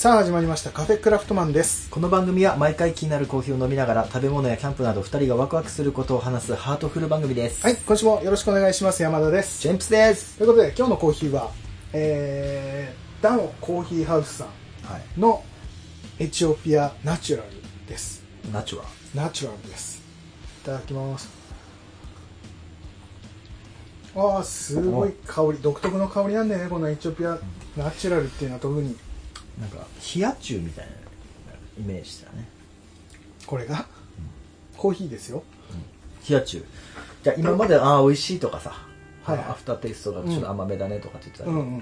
[0.00, 7.62] さあ始まりましたカフェクラフトマンですこの番組は毎回気になるコーヒーを飲みながら食べ物やキャンプなど2人がワクワクすることを話すハートフル番組です。
[7.62, 10.38] はい今週もよろしくお願いします山田ですジェンプスです。
[10.38, 11.50] ということで今日のコーヒーは
[11.92, 14.46] えー、ダンコーヒーハウスさ
[14.84, 15.20] はい。
[15.20, 15.44] んの
[16.18, 17.50] エチオピアナチュラル
[17.86, 19.20] ですナチュラル。
[19.20, 20.02] ナチュラルです
[20.62, 21.28] いただきます
[24.16, 27.38] ああすごい香り独特の香りなんだよねこのエチオピア
[27.76, 28.96] ナチュラルっていうのは特に
[29.60, 30.92] なんか、冷や中みたいな
[31.78, 32.48] イメージだね。
[33.46, 33.86] これが、
[34.76, 35.42] コーヒーですよ。
[36.28, 36.64] 冷や中。
[37.22, 38.70] じゃあ今まで、ああ、美味しいとかさ、
[39.22, 41.78] はいあのアフターテイストがちょっと甘めだねとかって言ってたけど、うんうん。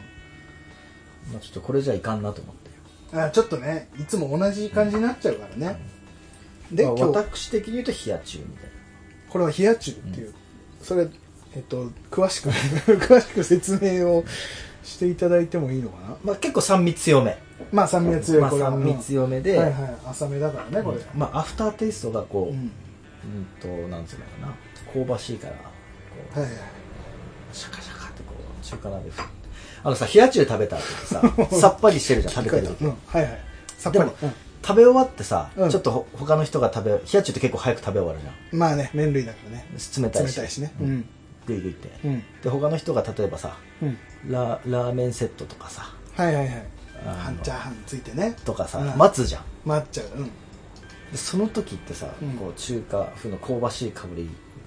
[1.33, 2.69] まあ、ちょっとこれじゃいかんなと思って。
[3.13, 5.81] あちょっとねいつも同じ感じになっちゃうからね、
[6.71, 8.71] で、まあ私的に言うと冷や中みたい
[9.31, 10.35] これは冷や中っていう、
[10.83, 11.09] それ
[11.55, 12.51] えっと詳しく
[12.99, 14.25] 詳しく説明を
[14.85, 16.17] していただいてもいいのかなな？
[16.23, 17.39] まあ結構酸味強め。
[17.73, 19.97] まあ酸味が強いまあこれは酸味強めで、うんはいはい。
[20.11, 24.55] 浅めだからねこれ、まあアフターテイストがこう、ううんん、と、なんつうのかな、
[24.93, 25.61] 香ばしいから、こ
[26.37, 26.61] うはいはい。
[27.53, 29.31] シャカシャカってこう中華鍋振って。
[29.85, 31.23] あのさ冷や中食べた後ってさ
[31.61, 33.41] さっぱりしてるじゃん食べてる時、うん、はいはい。
[33.79, 34.11] さっぱり。
[34.23, 34.33] うん。
[34.61, 35.71] 食べ終わってさ、うん。
[35.71, 38.59] ちょっとほ他の人が食べ冷や中って結構早く食べ終わるじゃん。
[38.59, 39.67] まあね麺類だからね。
[39.73, 40.37] 冷たいし。
[40.37, 40.73] 冷たいしね。
[40.81, 40.91] ううん。
[40.99, 41.09] ん
[41.47, 42.23] グイグイって、うん。
[42.43, 43.99] で他の人が例えばさうん。
[44.29, 45.93] ララーメンセットとかさ。
[46.17, 46.67] はいはいはい
[47.05, 48.37] 半チャーハンついてね。
[48.45, 48.99] とかさ、うん。
[48.99, 49.43] 待つじゃん。
[49.65, 50.07] 待っちゃう。
[51.13, 52.31] でその時ってさ、うん。
[52.33, 54.23] こう中華風の香ばしい香り。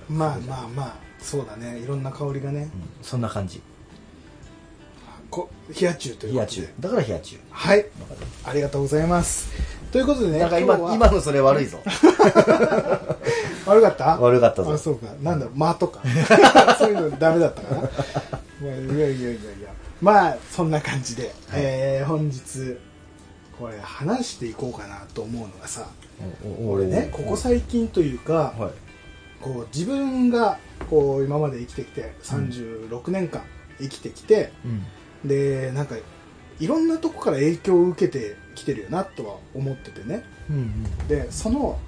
[0.10, 1.78] うんまあまあまあそうだね。
[1.80, 2.70] いろんな香りがね、うん。
[3.02, 3.62] そんな感じ。
[5.30, 6.68] こ冷や中という冷やことで。
[6.68, 6.74] 中。
[6.82, 7.38] だから冷や中。
[7.52, 7.86] はい。
[8.44, 9.50] ありがとうございます。
[9.92, 10.94] ということでねなんか今日は。
[10.94, 11.80] 今のそれ悪いぞ。
[13.66, 14.18] 悪かった？
[14.20, 14.74] 悪かったぞ。
[14.74, 15.08] あそうか。
[15.22, 15.58] なんだろう。
[15.58, 16.02] 間とか。
[16.78, 17.82] そういうのダメだったかな。
[17.82, 19.71] まあいやいやいやいや
[20.02, 21.62] まあそんな感じで、はい。
[21.64, 22.78] えー本日
[23.60, 25.88] これ話していこうかなと思うのがさ
[26.66, 28.72] 俺ねここ最近というか、はい。
[29.40, 30.58] こう自分が
[30.90, 33.44] こう今まで生きてきて36年間
[33.80, 35.30] 生きてきて、うん。
[35.30, 35.96] でなんか
[36.60, 40.24] いろんなとこから影響を受けてきてるよなとは思っててね。
[40.50, 41.08] うん。
[41.08, 41.80] でその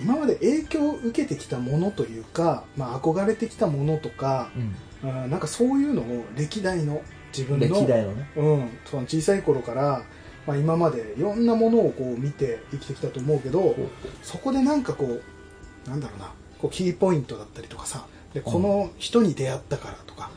[0.00, 4.62] 今まで影響を受けてきたものというか、まあ、憧れてきたものとか、うん。
[4.62, 7.02] うんなんかそういうのを歴代の
[7.36, 8.30] 自分の歴代のね。
[8.36, 10.02] うん、その小さい頃から、
[10.46, 13.74] まあ、今までいろんなものをこう見て生きてきたと思うけど
[14.22, 20.30] そこでなんかこうなんだろうなこうキーポイントだったりとかさでこの人に出会ったからとか、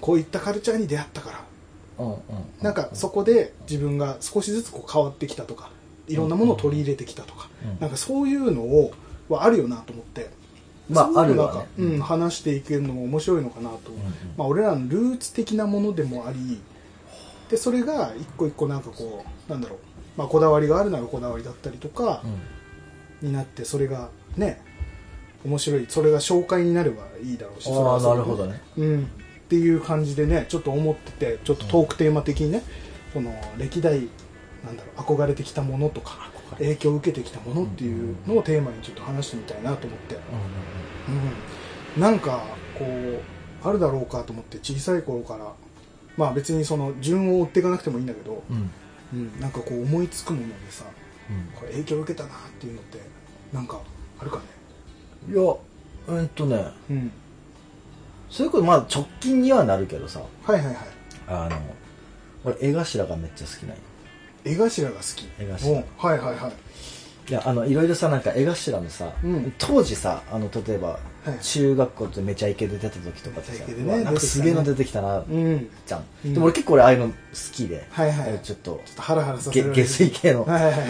[0.00, 1.44] こういったカルチャーに出会ったから
[2.04, 2.20] うんうん
[2.60, 5.70] なんかそこで自分が少しずつこう変わってきたとか
[6.08, 7.80] いろんなものを取り入れてきたとか、うん。
[7.80, 8.92] なんかそういうのを
[9.28, 10.30] はあるよなと思って、
[10.88, 13.94] まああるなんかうん、話していけるのも面白いのかなと、ん
[14.36, 16.60] まあ、俺らのルーツ的なものでもあり
[17.50, 19.78] でそれが一個一個なんかこうなんだろう、
[20.16, 22.22] まあ、こだわりがあるならこだわりだったりとか
[23.22, 24.62] になってそれがね
[25.44, 25.86] 面白い。
[25.88, 28.60] それが紹介になればいいだろうしああなるほどね。
[28.76, 29.06] うん、っ
[29.48, 32.62] ていう感じでねちょっと思っててちょっとトークテーマ的にね、
[33.12, 34.08] その歴代
[34.64, 40.18] なんだろう憧れてきたものとか影響を受けてきたものっていうのをテーマにちょっと話してみたいなと思って、
[41.96, 42.42] うん、なんか
[42.78, 43.20] こう
[43.68, 45.52] あるだろうかと思って小さい頃から
[46.16, 48.56] まあ別にその順を追っていかなくてもいいんだけど、うん。
[48.56, 48.70] うん
[49.10, 50.84] うん、なんかこう思いつくものでさ
[51.30, 51.52] うん。
[51.58, 52.98] これ影響を受けたなっていうのって
[53.52, 53.80] なんか
[54.20, 54.42] あるかね？
[55.32, 55.54] いや
[56.08, 56.64] うんとね。
[56.90, 57.10] うん。
[58.30, 60.20] それこそまあ直近にはなるけどさ。
[60.44, 60.76] はいはいはい。
[61.28, 61.60] あの
[62.44, 63.76] 俺絵頭がめっちゃ好きなんよ
[64.44, 65.28] 絵頭が好き。
[65.38, 65.70] 絵頭。
[65.70, 66.52] おはいはいはい。
[67.30, 69.52] いやあのいろいろさなんか絵頭のさ、うん。
[69.58, 70.98] 当時さあの例えば、は
[71.38, 71.38] い。
[71.42, 75.70] 中学校でめちゃイケで出た時とかってさねなんかすげえの出てきたな、うん。
[75.86, 76.34] じゃん、うん。
[76.34, 77.14] でも俺結構俺ああいうの好
[77.52, 78.40] きで、はいはい。
[78.42, 79.72] ちょっとちょっとハラハラさせる。
[79.72, 80.80] げ下水系の、はいはいはい。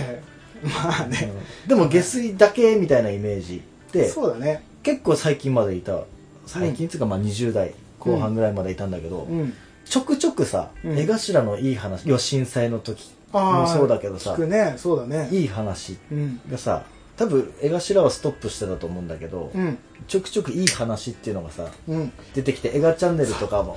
[0.62, 1.32] まあね、
[1.64, 1.68] うん。
[1.68, 3.62] でも下水だけみたいなイメージ
[3.92, 4.62] でそうだね。
[4.82, 6.00] 結構最近までいた。
[6.46, 9.52] 最近っつうかまあ20代後半ぐらいまでいたんだけど、うん。
[9.84, 10.98] ちょくちょくさ、うん。
[10.98, 14.36] 絵頭のいい話要は震災の時あもあそうだけどさ。
[14.38, 14.74] ね。
[14.76, 15.28] そうだね。
[15.30, 16.40] いい話うん。
[16.50, 16.84] がさ
[17.16, 19.76] 多分絵頭はストップしてたと思うんだけど、うん。
[20.06, 22.12] ちょくちょくいい話っていうのがさうん。
[22.34, 23.76] 出てきて映画チャンネルとかも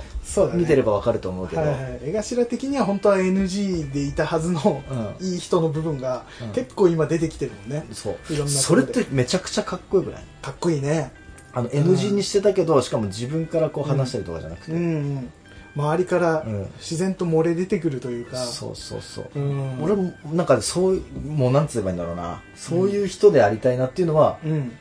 [0.54, 4.82] 見てればわかると思うけど、はいはい的には本当は NG でいたはずの、
[5.20, 5.26] うん。
[5.26, 6.52] いい人の部分が、うん。
[6.52, 7.84] 結構今出てきてるもんね。
[7.92, 8.32] そう。
[8.32, 10.24] いろんなとこそれってめちゃくちゃかっこよくない？
[10.40, 11.12] かっこいいね。
[11.52, 15.32] あの NG にしてたけど、しかも自分からこう話したりとかじゃなくて、うんうん
[15.74, 16.66] 周りからうん。
[16.78, 19.82] 自然と漏れ出てくるというか、そうそうそう、うん。
[19.82, 22.42] 俺もなんかそういうもうなんつ言えばいいんだろうな。
[22.54, 24.72] そういう人でありたいなっていうのはうん。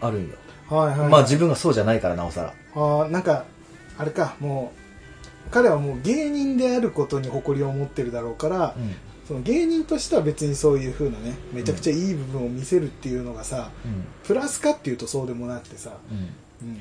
[0.00, 0.34] あるんよ、
[0.68, 2.54] はいはい、はい、まあ自分がそうじゃないからなおさら。
[2.74, 3.44] あーなんか
[3.96, 4.72] あれかも
[5.46, 8.74] う彼はもう芸人であることに誇りを持ってるだろうから、
[9.28, 14.04] その芸人としては別にそういう風なねめちゃくちゃいい部分を見せるっていうのがさ、うん。
[14.24, 15.92] プラスかっていうとそうでもなくてさ、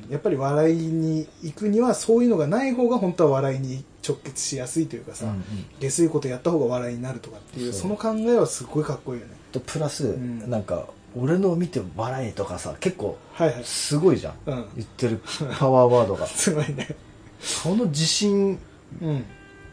[0.10, 5.44] やっぱり笑いに行くにはそういうのがない方が本当は笑いに直結しやすいというかさ、うんうん。
[5.80, 9.34] 下水ことやった方が笑いになるとかっていうその考えはすごいかっこいいよね。
[9.52, 10.50] とプラス、ん。
[10.50, 13.64] なんか俺の見て笑えとかさ結構はいはい。
[13.64, 14.66] すごいじゃん、うん。
[14.76, 15.22] 言ってる
[15.60, 16.26] パワーワードが。
[16.28, 16.96] すごいね。
[17.40, 18.60] その自信
[19.02, 19.26] うん。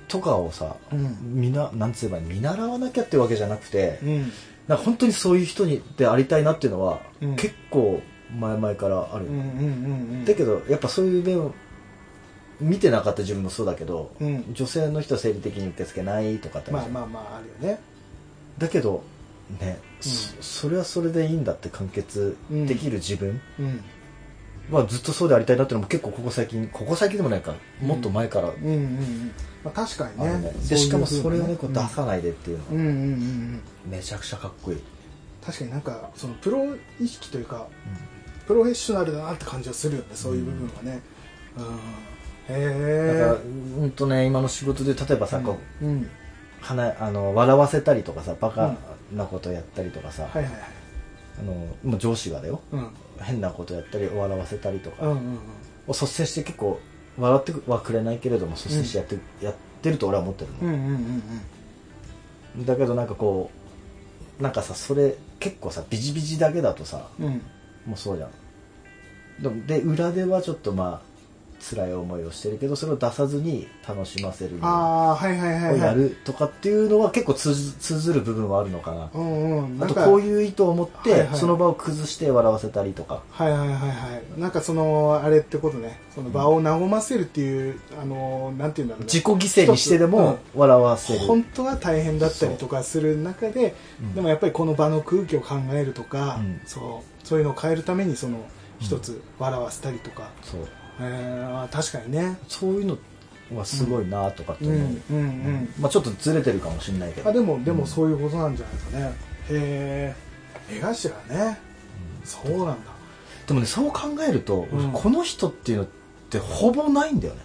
[0.09, 1.17] とかをさ、うん。
[1.23, 4.33] みななんつえばいい見習わなきゃってわけじゃなくて、うん。
[4.67, 7.37] な本当にそういう人にでありたいなっていうのは、うん。
[7.37, 8.01] 結構
[8.39, 9.47] 前々からある、うんうんうんう
[10.23, 10.25] ん。
[10.25, 11.55] だけどやっぱそういう面を
[12.61, 14.45] 見てなかった自分もそうだけど、うん。
[14.53, 17.81] 女性の人は生理的に受け付けないとかってまあまあまああるよね。
[18.59, 19.05] だけど
[19.61, 23.81] ね、そそれはそれでいいんだって完結できる自分、うん。
[24.71, 27.55] まあ、ずっとそうでありたいなっていうのも結構ここ最近ここ最近でもないか。
[27.81, 29.33] もっと前からうんうんうん。
[29.65, 30.39] まあ確かにね。
[30.39, 30.53] ね。
[30.69, 32.79] でしかもそれをねこう出うんさないでっていうのがうん。
[32.81, 34.83] うんうんうんめちゃくちゃかっこいい、
[35.43, 37.69] 確かになんかそのプロ意識というか
[38.49, 41.01] プロフェッショナルだなって感じはするよねそういう部分はね。
[42.49, 42.55] うん。
[42.57, 46.11] へだからえうんとね今の仕事で例えばさ、こううん。
[46.63, 48.75] はなあの笑わせたりとかさバカ
[49.15, 50.63] なことやったりとかさ、はいはいはい。
[51.41, 51.53] あの
[51.85, 52.63] もう上司がだよ。
[52.73, 52.89] うん。
[53.21, 55.23] 変なことやったり笑わせたりとかうんうんうん。
[55.87, 56.81] を率先して結構
[57.19, 61.23] 笑ってはくれないけれども率先してやって,、やってると俺は思ってるの、うんうんうん
[62.57, 62.67] うん。
[62.67, 63.51] だけどなんかこ
[64.41, 67.43] うなんかさそれ結構さビジビジだけだとさうんうん
[67.87, 68.31] もうそうじゃん。
[69.43, 71.09] でもで裏ではちょっとまあ
[71.61, 75.75] 辛い思いをしてるけどそれを出さずに楽しませるああはいはいはいはい。
[75.75, 79.11] をやるとかっていうのは結構通ずる部分はあるのかな。
[79.13, 79.79] うんうん。
[79.79, 81.39] なあとこういう意図を持って、はいはい。
[81.39, 83.23] その場を崩して笑わせたりとか。
[83.31, 83.87] はいはいはいは
[84.37, 84.41] い。
[84.41, 85.99] なんかそのあれってことね。
[86.15, 89.07] その場を和ませるっていうあのなんていうんだろうね。
[89.07, 94.15] 自己犠牲にしてでも笑わせる、本当は大変だったりとかする中で、うん。
[94.15, 96.61] でもやっぱりこの場の空気を考えるとか、うん。
[96.67, 98.39] そうそういうのを変えるためにその
[98.81, 100.67] 一つ笑わせたりとか、そう。
[100.99, 102.39] えーあ確かにね。
[102.49, 102.97] そういうの
[103.55, 105.75] はすごいなとかって思う、うんうんうん。
[105.79, 107.29] まあ、ちょっとずれてるかもしれないけど。
[107.29, 109.17] あでもでもそういうことなんじゃないかね、
[109.51, 110.15] へ
[110.71, 111.59] え絵頭ね、
[112.25, 112.75] そうなんだ。
[113.47, 114.93] でもねそう考えると、うん。
[114.93, 115.89] この人っていうのっ
[116.31, 117.41] てほぼないんだよね。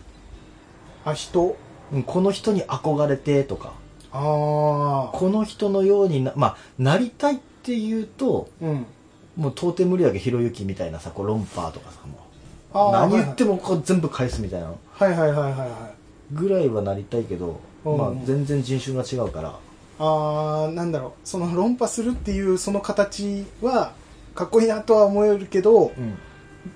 [1.04, 1.58] あ人？
[1.92, 3.74] うんこの人に憧れてとか。
[4.14, 8.86] ああこの人のようにな,、まあ、なりたいっていうとうん
[9.36, 12.92] もう到底無理やけひろゆきみたいなさこうロンパーとかさもう。
[12.92, 14.68] 何言ってもこう全部返すみたいな。
[14.68, 15.60] のはいはいはいはいはい。
[15.60, 15.70] はい
[16.32, 17.98] ぐらいはなりたいけど、うん。
[17.98, 19.56] まあ、全然人種が違うから。
[20.00, 21.12] あーなんだろう。
[21.28, 23.94] その論破するっていうその形は
[24.34, 26.18] かっこいいなとは思えるけど、うん。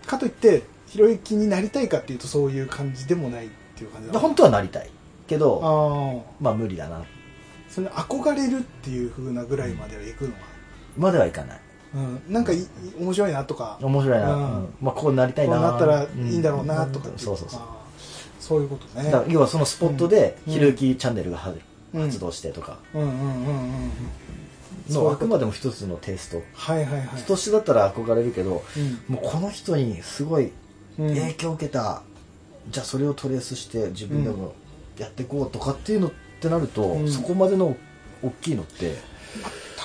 [0.06, 4.90] かといってひろゆきになりたいかっていうとそういう感じでもないっていう感じだで本当はなりたい
[5.28, 7.04] けどああまあ無理だな。
[7.70, 10.38] それ憧れるっていう風なぐらいまではいくのは、
[10.98, 11.60] まではいかない
[11.96, 12.52] うん、なんか
[13.00, 13.78] 面白いなとか。
[13.82, 14.42] 面白いな、うん。
[14.42, 14.68] うん。
[14.82, 15.56] まあ、こうなりたいな。
[15.56, 17.18] こうなったらいいんだろうなとかうん。
[17.18, 17.62] そうそうそう。
[18.40, 19.12] そういうことね。
[19.28, 20.54] 要はそのスポットでうん。
[20.54, 21.60] ひろゆきチャンネルが発
[22.20, 22.78] 動してとか。
[22.94, 22.98] あ
[25.16, 26.42] くまでも一つのテイスト。
[26.54, 27.18] はいはいはい。
[27.18, 28.64] 人志だったら憧れるけど
[29.10, 29.16] うん。
[29.16, 30.52] もうこの人にすごい
[31.00, 31.16] うん。
[31.16, 32.02] 影響を受けた、
[32.70, 34.54] じゃあそれをトレースして自分でも
[34.98, 37.12] やっていこうとかっていうのってなると、うん。
[37.12, 37.76] そこまでの
[38.24, 38.96] 大きいのって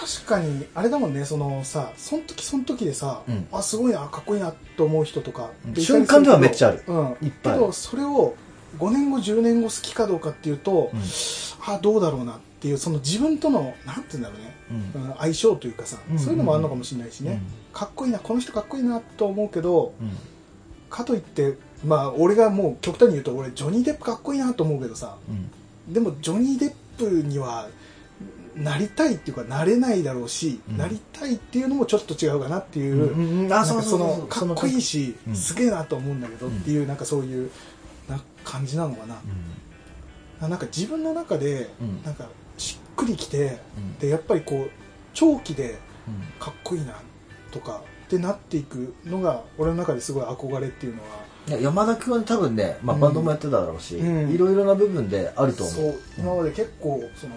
[0.02, 3.46] 確かにあれだもんねそのさその時その時でさ、うん。
[3.52, 6.82] あすごいなかっこいいなと思う人とか瞬間ではめっちゃある。
[6.88, 7.52] うん、いっぱい。
[7.52, 8.34] あるけどそれを
[8.78, 11.00] 5年後10年後好きかどうかっていうと、うん。
[11.64, 14.56] あどうだろうなっていうその自分とのなんて言うんだろうね、
[14.96, 15.02] うん。
[15.10, 16.18] うん相性というかさ、うん。
[16.18, 17.40] そういうのもあるのかもしれないしね、
[17.72, 20.10] かっこいいなこの人かっこいいなと思うけどうん。
[20.90, 21.56] かといって
[21.86, 25.92] まあ俺がもう極端に言うと俺ジョニー・デップかっこいいなと思うけどさうん。
[25.92, 27.68] でもジョニー・デップには
[28.56, 30.76] なりたいっていうかなれないだろうし、うん。
[30.76, 35.34] なりたいっていうのもちょっと違うかなっていう、そうそのかっこいいし、うん。
[35.34, 37.50] すげえなと思うんだけど、うんっていうなんかそういう
[38.08, 39.20] な感じなのかな、
[40.40, 42.02] あなんか自分の中でうん。
[42.02, 42.26] なんか
[42.58, 43.98] しっくりきて、うん。
[43.98, 44.70] でやっぱりこう
[45.14, 46.40] 長期でうん。
[46.40, 46.94] かっこいいな
[47.50, 54.30] とかってなっていくのが俺の中ですごい憧れっていうのは山田君は多分ね、まあ、うんバンドもやってただろうし、うん。
[54.30, 55.74] いろいろな部分であると思う。
[55.74, 55.94] そう。
[56.18, 57.34] 今まで結構その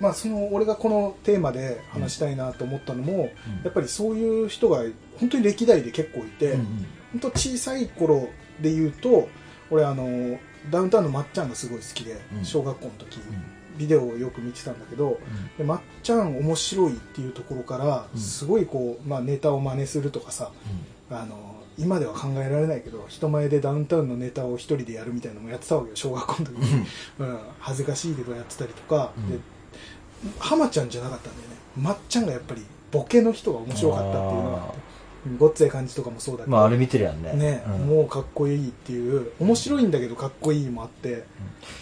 [0.00, 3.20] まあその俺がこのテーマで話したいなと思ったのも、うん。
[3.64, 4.82] やっぱりそういう人が
[5.18, 8.28] 本当に歴代で結構いて、うん本当小さい頃
[8.60, 9.30] で言うと
[9.70, 10.38] 俺あの
[10.70, 12.44] ダウンタウンのまっちゃんがすごい好きで、うん。
[12.44, 13.78] 小学校の時、うん。
[13.78, 15.18] ビデオをよく見てたんだけど、
[15.56, 18.20] でまっちゃん面白いっていうところから、うん。
[18.20, 20.50] すごいこう、まあ、ネタを真似するとかさ
[21.10, 26.86] あの今では考えられないけど人前でダウンタウンのネタを一人でやるみたいなのもやってたわけよ小学校の時に、
[27.20, 29.30] うん、恥ずかしいけどやってたりとか、うん。
[29.30, 29.38] で
[30.38, 31.56] 浜ちゃんじゃなかったんだよね。
[31.76, 34.76] まっちゃんがやっぱりボケの人が面白かったっていうのがあって。
[34.76, 34.88] うん
[35.36, 37.32] ごっつええ感じとかもそうだけど、まああれ見てるやんね。
[37.34, 37.86] ね、うん。
[37.88, 41.24] もうかっこいいっていう面白いんだけどかっこいいもあって。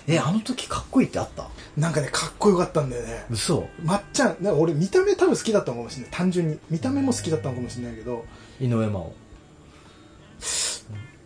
[0.09, 1.47] えあの時かっこいいってあった？
[1.77, 3.27] なんかねかっこよかったんだよね。
[3.31, 3.69] 嘘。
[3.85, 6.11] まっちゃんなんか俺見た目多分好きだったのかもしれない。
[6.13, 6.59] 単純に。
[6.71, 8.25] 見た目も好きだったのかもしれないけど。
[8.59, 9.13] 井上真央。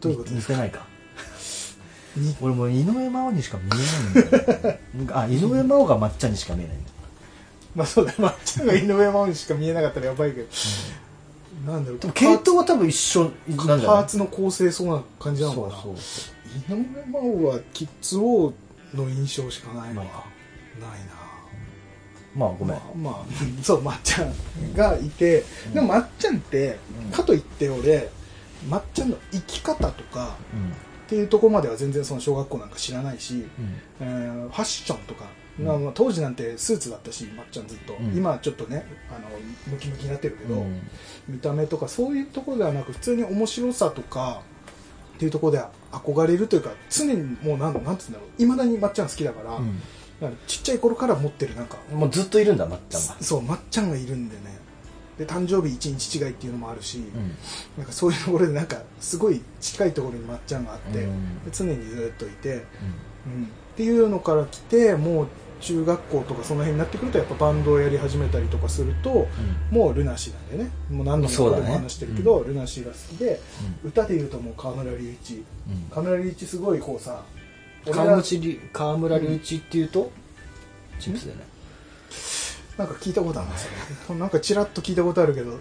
[0.00, 0.30] どういうこと？
[0.34, 0.86] ですか似てないか。
[2.16, 2.36] に？
[2.42, 4.80] 俺もう井上真央にしか見えないんだよね。
[5.14, 6.90] あ井上真央が抹茶にしか見えないんだ
[7.74, 8.12] まあそうだ。
[8.12, 10.46] よまっちゃんが井上真央にしか見えなかったらやばいけど、
[11.72, 11.98] なんだろう。
[12.00, 13.86] でも系統は多分一緒なんじゃない？
[13.86, 15.82] パーツの構成そうな感じなのかな。
[15.82, 16.74] そうそう。
[16.74, 18.52] 井上真央はキッズ王
[18.94, 20.06] の印象しかないのな。
[20.06, 20.24] いか
[20.80, 21.00] ない
[22.34, 23.24] まあごめん、なまあ、まあ、
[23.62, 24.32] そうまっちゃん
[24.74, 25.74] がいて、うん。
[25.74, 27.10] でもまっちゃんって、うん。
[27.10, 28.08] かといって俺
[28.68, 30.70] まっちゃんの生き方とかうん。
[30.70, 30.72] っ
[31.08, 33.76] ていうところまでは全然その小学校なんか知らないし、うん。
[34.00, 38.16] えーファッションとか、うんまあまあ当時なんてスーツだったしまっちゃんずっと、うん。
[38.16, 39.28] 今はちょっとねあの
[39.68, 40.80] ムキムキになってるけど、うん。
[41.28, 44.42] 見た目とかそういうところではなく普通に面白さとか
[45.16, 48.42] っていうところで憧れるというか常にもうなんなんて言うんだろう。
[48.42, 50.36] いまだにまっちゃん好きだから,、うん。
[50.46, 54.58] ちっちゃい頃から持ってるなんかもうずっといるんだ抹茶がそうまっちゃんがいるんでね。
[55.18, 57.36] で誕生日1日違いっていうのもあるし、うん。
[57.76, 61.06] なんかそういうところでなんかすごい近いところにまっちゃんがあって、
[61.52, 62.62] 常にずっといて、うん、っ
[63.76, 65.28] ていうのから来てもう
[65.60, 69.28] 中学校とかその辺になってくるとやっぱバンドをやり始めたりとかすると、
[69.70, 70.70] もうルナシーなんだよね。
[70.90, 73.40] もう何度もも話してるけど、うルナシーが好きで、
[73.84, 75.34] 歌でいうともう河村隆一。
[75.34, 75.44] うん。
[75.90, 77.22] 河村隆一すごいこうさ
[77.84, 80.10] 川俺が口り川村隆一っていうと、
[80.98, 81.44] チップスだよね、
[82.76, 84.20] なんか聞いたことあるんですよね。
[84.20, 85.60] なんかちらっと聞いたことあるけどちょっ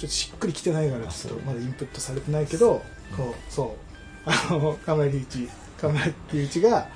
[0.00, 2.82] としっくりきてないからちょっとまだインプットされてないけど
[3.16, 3.86] こうそう。
[4.28, 5.48] あの河村隆一
[5.80, 6.88] 河村隆一が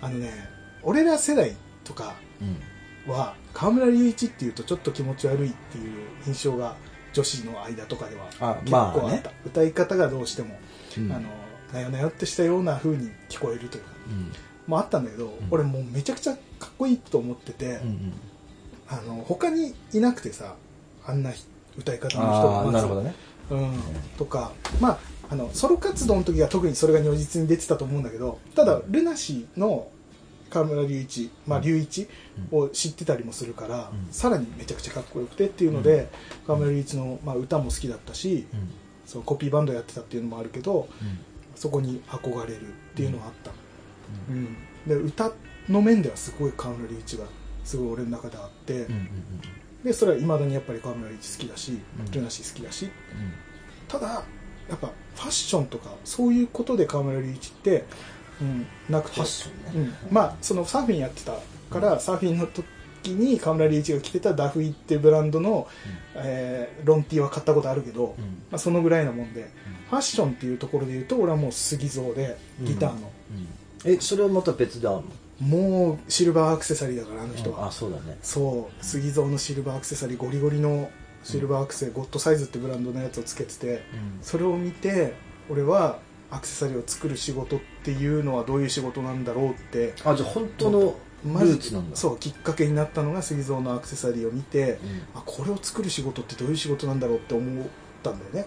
[0.00, 0.55] あのね
[0.86, 3.12] 俺ら世代とかうん。
[3.12, 5.92] は河村隆一っていうとちょっと気持ち悪いっていう
[6.26, 6.74] 印象が
[7.12, 9.22] 女子の間とかではあ結構あった、まあね。
[9.44, 10.58] 歌い方がどうしても、
[10.98, 11.12] うん。
[11.12, 11.28] あの
[11.72, 13.90] なよなよってしたような風に聞こえるというか。
[14.08, 14.32] うん。
[14.66, 18.12] もあったんだけど、俺もうめちゃくちゃかっこいいと思ってて、うん
[18.88, 20.54] あの他にいなくてさ
[21.04, 21.32] あんな
[21.76, 22.68] 歌い方の人あがまず。
[22.68, 23.14] あなるほどね。
[23.50, 23.72] うん、
[24.18, 29.88] とかまああのソロ活動の時は特にそれが如実に出てたと思うんだけどただルナシーの
[30.50, 32.08] 河村隆一、まあ、隆一
[32.50, 34.12] を知ってたりもするから、うん。
[34.12, 36.08] さらにめちゃくちゃかっこよくてっていうので、
[36.46, 38.70] 河村隆一の、まあ、歌も好きだったし、うん。
[39.06, 41.18] そのコピーバンドやってたっていうのもあるけどうん。
[41.54, 43.52] そこに憧れるっていうのはあった、
[44.28, 44.56] うん。
[44.86, 45.32] で歌
[45.68, 47.24] の面ではすごい河村隆一が
[47.64, 49.08] すごい俺の中であって、うんうん
[49.84, 52.10] でそれはいまだにやっぱり河村隆一好きだし、うん。
[52.10, 52.90] ルナシー好きだし。
[53.86, 54.24] ただ
[54.68, 57.84] やっぱファッションとかそういうことで河村隆一って、
[58.40, 59.16] うん、なくて。
[59.16, 59.90] ファッションね。
[60.08, 61.34] うん、まあそのサーフィンやってた
[61.70, 62.66] から、サーフィンの時
[63.08, 65.68] に河村隆一が着てたダフイっていうブランドの、
[66.14, 68.24] えーロンティーは買ったことあるけど、うん。
[68.50, 69.48] まあ、そのぐらいなもんで、
[69.90, 73.10] ファッションっていうところで言うと俺はもう杉蔵でギターの、
[73.84, 73.92] うん。
[73.92, 75.04] えそれはまた別である
[75.40, 78.16] もうシルバーアクセサリーだからあの人のは、あそうだね。
[78.22, 78.84] そう。
[78.84, 80.90] 杉蔵のシルバーアクセサリーゴリゴリの
[81.24, 83.82] シルバーアクセ、ゴッドサイズってブランドのやつをつけてて
[84.22, 85.14] それを見て
[85.50, 85.98] 俺は
[86.30, 90.80] アクセサリーを作る仕事っていうのはどういう仕事なんだろうってあじゃあ本当の
[91.24, 91.96] ルーツなんだ。
[91.96, 97.66] そうきっかけになったのが杉蔵のアクセサリーを見て、うんあこれを作る仕事ってどういう仕事なんだろうって思っ
[98.02, 98.46] たんだよ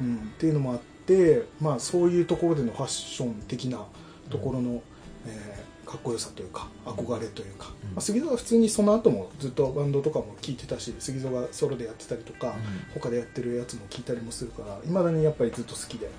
[0.00, 3.84] うんうん、っていうのもあって、まあ、そういうところでのファッション的な
[4.30, 4.82] ところの、
[5.26, 5.63] えー
[5.94, 7.90] かっこよさというか憧れというか、うん。
[7.90, 12.56] まあ、杉蔵は普通にその後もずっとバンドとかも聴いてたし杉蔵がソロでやってたりとか、
[12.94, 16.10] 他でやってるやつも聞いたりもするからいまだにやっぱりずっと好きで、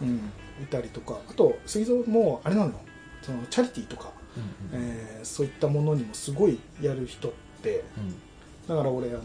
[0.00, 0.16] うん、
[0.62, 1.18] いたりとか。
[1.28, 2.72] あと杉蔵もあれなの
[3.22, 4.10] そのチャリティーとか、
[4.72, 4.86] うんうん。
[4.86, 7.84] えーそういったものにもすごいやる人って
[8.66, 9.20] だから俺あの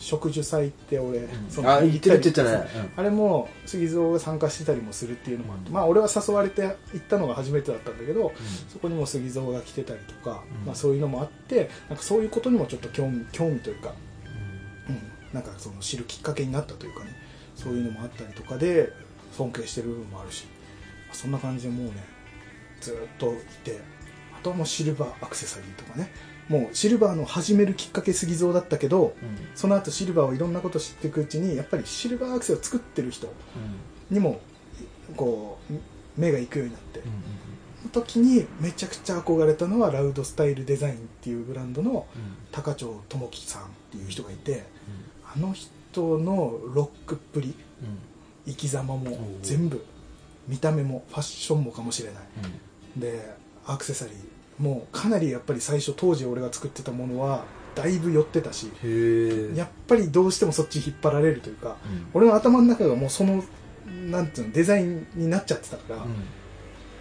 [0.00, 1.50] 植樹祭って俺、うん。
[1.50, 2.66] そのあ言ってるって言ったね。
[2.96, 5.74] あれも杉蔵が参加してたりもするっていうのもあって、うん。
[5.74, 8.32] まあ俺は誘われて行ったのが初めてだったんだけど、う
[8.72, 10.66] そこにも杉蔵が来てたりとか、うん。
[10.66, 13.92] まあ、そういうのもあってなんかそういうことにもちょっと興味興味というか、
[14.88, 15.00] うん、
[15.34, 17.14] なんかその知るきっかけになったというかね
[17.54, 18.90] そういうのもあったりとかで
[19.32, 20.46] 尊敬してる部分もあるし、
[21.06, 22.04] まあそんな感じでもうね
[22.80, 23.78] ずっといて
[24.38, 26.10] あとはもうシルバーアクセサリーとかね
[26.50, 29.14] もうシルバーの始めるきっかけ杉蔵だったけど
[29.54, 33.32] その後シルバーをいろんなこと知っていくうちにやっぱりシルバーアクセを作ってる人
[34.10, 34.40] にも
[35.16, 35.74] こう
[36.20, 37.00] 目が行くようになって、
[37.80, 42.06] その時にめちゃくちゃ憧れたのはラウドスタイルデザインっていうブランドの
[42.50, 44.64] 高町智樹さんっていう人がいて
[45.32, 47.54] あの人のロックっぷり
[48.46, 49.84] 生き様も全部
[50.48, 52.22] 見た目もファッションもかもしれない。
[52.96, 53.34] で
[53.66, 54.14] アクセサリー
[54.60, 58.70] もうかなりやっぱり最初当時俺が作ってたものはだいぶ寄ってたし
[59.56, 61.76] やっぱりどうしてもそっち引っ張られるというか、
[62.12, 63.42] 俺の頭の中がもうその
[64.10, 66.06] なんていうのデザインになっちゃってたから、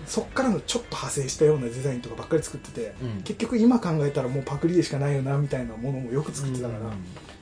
[0.06, 3.22] そっからのちょっと派生したようなデザインとかばっかり作ってて、うん。
[3.24, 6.92] 結局今考えたらもうパクリでしかないよなみたいなものもよく作ってたから、っ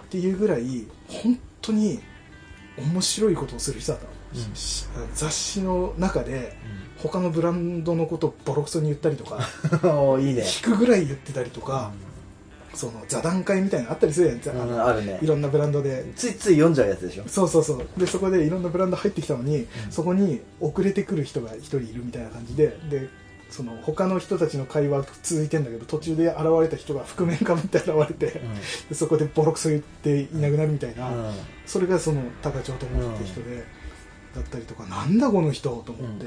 [0.09, 1.99] ていうぐらい本当に
[2.77, 4.07] 面白いことをする人だった
[5.13, 6.57] 雑誌の中で
[7.01, 9.39] 他のブランドのことをボロクソに言ったりとか
[10.19, 10.43] いいね。
[10.43, 11.91] 引くぐらい言ってたりとか、
[12.73, 15.19] その座談会みたいなのあったりするやん、うんあるね。
[15.21, 16.05] いろんなブランドで。
[16.15, 17.23] ついつい読んじゃうやつでしょ？
[17.27, 17.99] そうそうそう。
[17.99, 22.77] でそこでいろんなブランド入ってきたのに、そこに遅れてくる人が一人いるみたいな感じで。
[22.89, 23.09] で
[23.49, 28.41] その他の人たちの会話続いてんだけど途中で現れた人が覆面かぶって現れて、
[28.89, 31.33] でそこでボロクソ言っていなくなるみたいな、うん。
[31.65, 33.63] それがその高町智樹って人で、
[34.35, 36.25] だったりとかなんだこの人と思って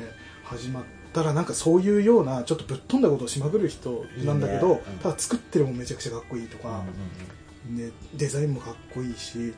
[0.50, 6.82] 始まったらなんかそういうようなちょっとぶっ飛んだことをしまくる人なんだけどただ作ってるもんめちゃくちゃかっこいいとか、
[7.68, 9.54] ね、デザインもかっこいいし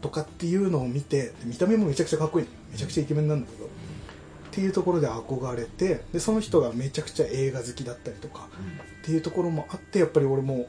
[0.00, 2.46] とかっていうのを見て見た目もめちゃくちゃかっこいい。
[2.70, 3.68] めちゃくちゃイケメンなんだけど、っ
[4.50, 8.48] ていうところで憧れてでその人がめちゃくちゃ映画好きだったりとか
[9.02, 10.68] っていうところもあってやっぱり俺も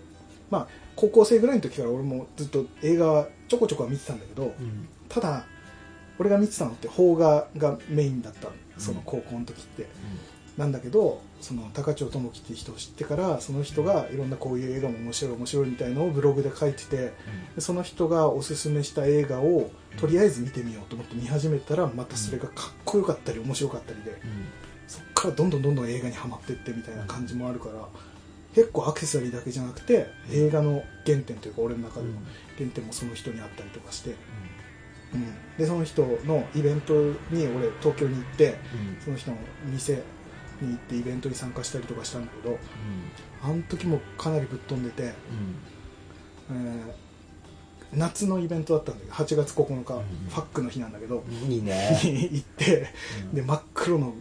[0.50, 4.54] まあ高校生ぐらいの時から俺もずっと映画ちょこちょこは見てたんだけど、
[5.08, 5.46] ただ
[6.18, 9.88] 俺が見てたのって邦画がメインだったその高校の時って、
[10.60, 17.14] なんだけどその高町智樹っていう人を知ってからその人がいろんなこういう映画も面白い面白いみたいのをブログで書いてて
[17.56, 24.18] でその人がおすすめした映画をとりあえず見てみようと思って見始めたらまたそれがかっこよかったり面白かったりで
[24.86, 27.88] そっからどんどんどんどん映画にはまってってみたいな感じもあるから
[28.54, 32.14] 結構アクセサリーだけじゃなくて映画の原点というか俺の中での
[32.58, 34.18] 原点もその人にあったりとかして、うん、
[35.58, 36.94] でその人のイベント
[37.32, 38.58] に俺東京に行って
[39.04, 39.94] その人の店
[40.62, 42.58] に行ってイベントに参加したりとかしたんだけど
[43.44, 47.10] あの時もかなりぶっ飛んでて、えー
[47.92, 50.04] 夏のイベントだったんだけど8月9日、ん。
[50.30, 52.00] ファックの日なんだけど、いいね。
[52.04, 52.88] に 行って、
[53.30, 53.34] うん。
[53.34, 54.14] で真っ黒の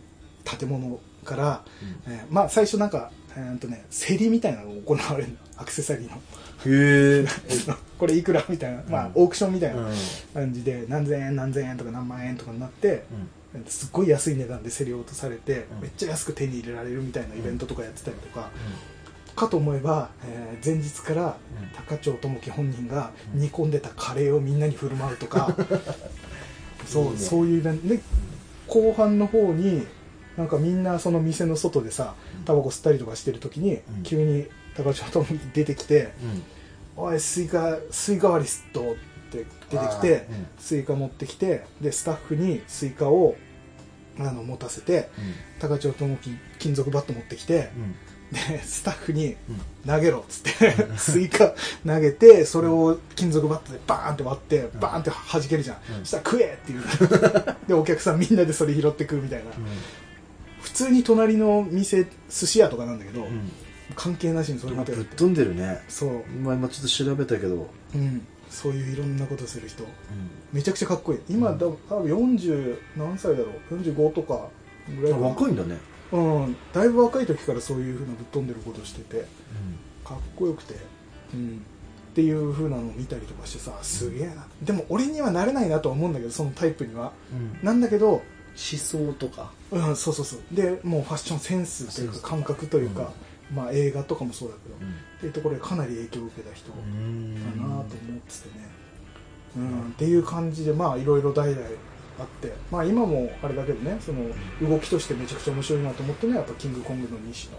[0.43, 1.65] 建物から、
[2.07, 6.17] えーまあ最初なんか、えーっとね、競りみたいなのが行われるのアクセサリーの。
[6.17, 7.27] へえ
[7.99, 9.95] これいくらみたいな、まあオークションみたいなうん。
[10.35, 13.05] 感じで何千円何千円とか何万円とかになって、
[13.67, 15.83] すっごい安い値段で競り落とされて、うん。
[15.83, 18.51] めっちゃ安く手に入れられるみたいなイベントとかやってたりとか、
[19.37, 21.33] かと思えば、えー前日からうん。
[21.87, 25.57] 高町智樹本人が煮込んでたカレーをみんなに振る舞うとか、
[26.87, 27.19] そういいね。
[27.19, 27.89] そういうイベント。
[27.89, 28.01] で
[28.69, 29.87] 後半の方に
[30.37, 33.81] なんかみんなその店の外でさタバコ吸ったりとかしてる時に、う
[34.83, 36.13] ん急に高町智樹出てきて
[36.97, 38.93] 「おいスイカスイカ割りすっと」
[39.29, 40.47] って出てきて、うん。
[40.59, 43.37] スイカ持ってきてでスタッフにスイカを
[44.19, 45.09] あの持たせて
[45.61, 47.71] 高町智樹金属バット持ってきて、
[48.33, 49.37] でスタッフに
[49.87, 51.55] 投げろっつって スイカ
[51.87, 56.05] 投げてそれを金属バットでバーンって割ってバーンって弾けるじゃん、うん。
[56.05, 56.83] そしたら食えっていう。
[57.69, 59.51] でお客さんみんなでそれ拾って食うみたいな、
[60.61, 63.27] 普通に隣の店寿司屋とかなんだけど、
[63.95, 65.81] 関係なしにそれまでぶっ飛んでるね。
[65.89, 67.69] そう、まあ今ちょっと調べたけど。
[67.95, 69.85] うん、そういういろんなことする人。
[70.53, 71.21] めちゃくちゃかっこいい。
[71.29, 72.05] 今、だ多分
[72.37, 73.75] 40何歳だろう。
[73.75, 74.49] 45とか
[75.01, 75.79] ぐらい若いんだね。
[76.13, 76.57] うん。
[76.73, 79.27] だいぶ若い時からそういうふうなぶっ飛んでることしてて。
[80.09, 80.75] かっこよくて、
[81.35, 81.63] うん、
[82.11, 84.47] っていう風なのを見たりとかしてさすげえな。
[84.63, 87.13] でも俺にはなれないなとは思うんだけどそのタイプには。
[87.63, 88.23] なんだけど思
[88.57, 89.53] 想とか。
[89.71, 90.41] うんそうそうそう。
[90.51, 93.13] でもうファッションセンスというか感覚というか、
[93.55, 94.79] まあ映画とかもそうだけど、っ
[95.21, 96.87] ていうところでかなり影響を受けた人だなと
[97.67, 98.09] 思ってて
[98.59, 98.69] ね、
[99.57, 101.67] うん、っていう感じでまあいろいろ代々
[102.21, 104.25] あってまあ今もあれだけどねその
[104.69, 107.59] 動きとしてめちゃくちゃ面白いなと思ってるのはやっぱキングコングの西野。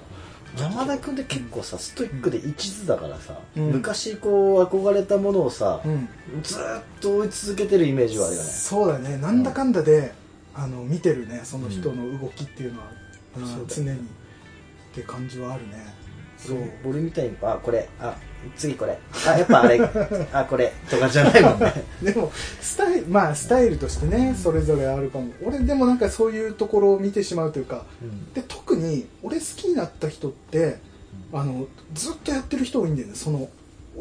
[0.58, 3.72] 山田君って結構さストイックで一途だからさ、うん。
[3.72, 6.10] 昔こう憧れたものをさ、うん。
[6.42, 8.50] ずーっと追い続けてるイメージはあるよね。
[8.50, 9.18] そうだね。
[9.18, 10.12] なんだかんだで、
[10.56, 12.88] あの見てるねその人の動きっていうのは、
[13.68, 14.00] 常に
[14.92, 16.00] って感じはあるね。
[16.38, 18.16] そう俺みたいにあこれあ
[18.56, 18.98] 次これ。
[19.28, 19.80] あやっぱあれ
[20.32, 21.84] あこれとかじゃないもんね。
[22.02, 25.32] でもスタイルまあスタイルとしてねそれぞれあるかも。
[25.44, 27.86] 俺でもなんかそういうところを見てしまうというか
[28.34, 30.78] で特に俺好きになった人って
[31.34, 33.16] あのずっとやってる人多いんだよね。
[33.16, 33.50] その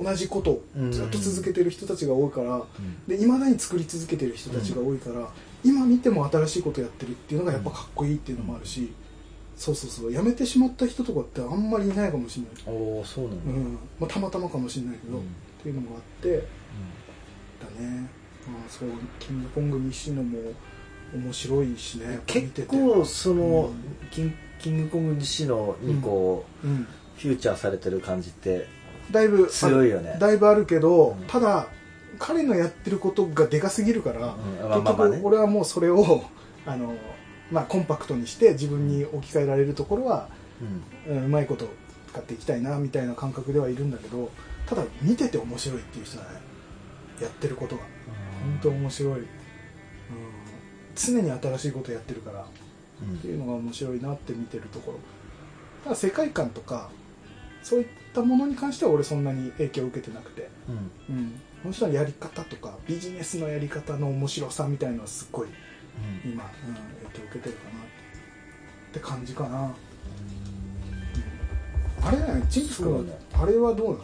[0.00, 2.62] 同じことをずっと続けてる人たちが多いから。
[3.08, 5.28] で未だに作り続けてる人たちが多いから、
[5.64, 8.92] 今見ても新しいことやってるっていうのがやっぱかっこいいっていうのもあるし、
[9.58, 10.12] そうそうそう。
[10.12, 13.78] やめてしまった人とかってあんまりいないかもしれない、おおそうなんだ、うん。
[13.98, 15.22] まあ、たまたまかもしれないけど、うん。
[15.22, 15.24] っ
[15.62, 18.08] ていうのがあってだね、
[18.46, 20.38] まあ、そうキングコング西野も
[21.12, 22.20] 面白いしね。
[22.26, 24.08] 結構その、うん。
[24.12, 26.86] キンキングコング自身のにこう、うん。
[27.16, 28.68] フューチャーされてる感じって
[29.10, 30.18] だいぶ強いよね。
[30.20, 31.26] だいぶあるけど、うん。
[31.26, 31.66] ただ
[32.20, 34.36] 彼のやってることがでかすぎるから、
[34.76, 36.22] 結局俺はもうそれを
[36.66, 36.94] あの、
[37.50, 40.28] まあ、コンパクトにして自分に置き換えられるところは、
[41.06, 41.16] うん。
[41.16, 41.68] うんうまいこと
[42.08, 44.30] 使っていきたいなみたいな感覚ではいるんだけど
[44.66, 46.30] ただ見てて面白いっていう人だね
[47.20, 49.26] やってることが本当面白い、うん、
[50.94, 54.98] 常に新しいことやってるからっていうのが面白いなって見てるところ。
[55.84, 56.90] ただ世界観とか
[57.62, 60.48] そういったものに関しては俺そんなに影響を受けてなくて、
[61.08, 61.16] うん。
[61.16, 65.48] うん、この人のやり方とかビジネスのやり方の面白さみたいのはすっごい
[66.24, 67.82] 今、うん、影響を受けてるかなっ
[68.92, 69.64] て感じかな、う
[72.04, 72.06] ん。
[72.06, 73.00] あれねチンプス君は
[73.32, 74.00] あれはどうなの？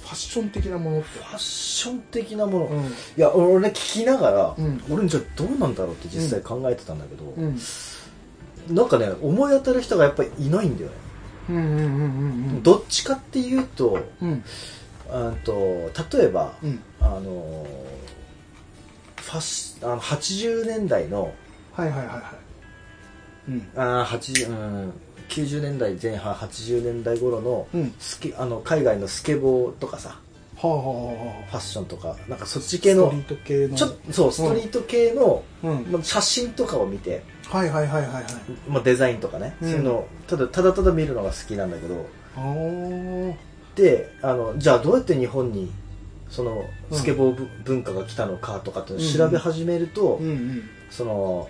[0.00, 1.08] ファッション的なものって。
[1.18, 2.90] ファッション的なもの、いうん。
[3.16, 4.82] や俺ね聞きながら、うん。
[4.88, 7.58] 俺じゃあどうなんだろうって実際考えてたんだけど、うん。
[8.74, 10.96] なんかね思い当たる人がやっぱりいないんだよね、
[11.50, 11.78] うんうんうんう
[12.58, 14.42] んどっちかっていうとうん。
[15.10, 16.80] あと例えば、うん。
[17.00, 17.66] あの
[19.20, 21.32] ファッシあの80年代の
[21.72, 22.18] はいはいはいは
[23.48, 23.50] い。
[23.50, 23.68] うん。
[23.76, 24.92] あー80、うん、
[25.28, 27.94] 90年代前半80年代頃の,、うん。
[27.98, 30.20] スケあの海外のスケボーとかさ。
[30.56, 32.16] はあはあはファッションとか。
[32.28, 33.76] なんかそっちあ系のストリート系の。
[33.76, 35.86] ちょそうストリート系の、うん。
[35.90, 38.24] まあ写真とかを見て、はいはいはいはいはい。
[38.68, 39.70] まあ、デザインとかね、うん。
[39.70, 42.06] そういうのをただただただ見るのが好きなんだけど。
[43.76, 45.72] であのじゃあどうやって日本に
[46.30, 50.62] そのスケボーぶ文化が来たのかとかって調べ始めると、うんうん。
[50.90, 51.48] その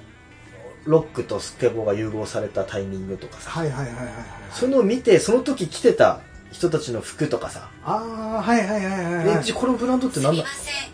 [0.86, 3.50] ロックとスケボーが融合されたタイミングとかさ。
[3.50, 4.14] はいはいはいはいはい
[4.50, 4.72] そうい。
[4.72, 9.38] うのを見てその時着てた人たちの服とかさ、ああはいはいはいはいはい。
[9.40, 10.46] えじゃあこのブランドって何だ？
[10.46, 10.90] すみません。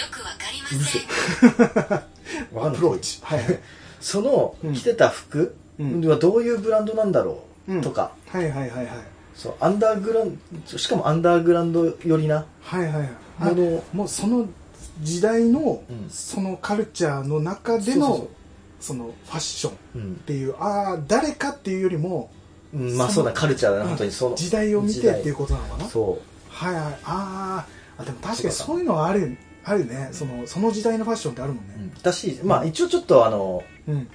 [0.00, 2.74] よくわかりません。
[2.76, 3.18] プローチ。
[3.22, 3.60] はいはい。
[4.00, 6.06] そのうん着てた服うん。
[6.08, 7.74] はどういうブランドなんだろう？
[7.74, 7.78] ん。
[7.80, 8.88] うとか、はいはいはいはい。
[9.34, 12.44] そうアンダーグラウンドしかもアンダーグラウンド寄りな。
[12.62, 14.46] はいはいはいあものもうその
[15.02, 16.10] 時代のうん。
[16.10, 18.28] そのカルチャーの中での
[18.80, 20.14] そのファッションっうん。
[20.16, 22.30] ていうああ誰かっていうよりも
[22.72, 25.88] うんまあそうだカルチャーだな本当にその時代を見てっていうことなのかな？
[25.88, 26.98] そはいはい。
[27.04, 28.02] あー。
[28.02, 30.10] あでも確かにそういうのはあるあるね。
[30.12, 31.94] そのその時代のファッションってあるもんう、うねん。
[32.02, 34.08] だしまあ一応ちょっとあのうん。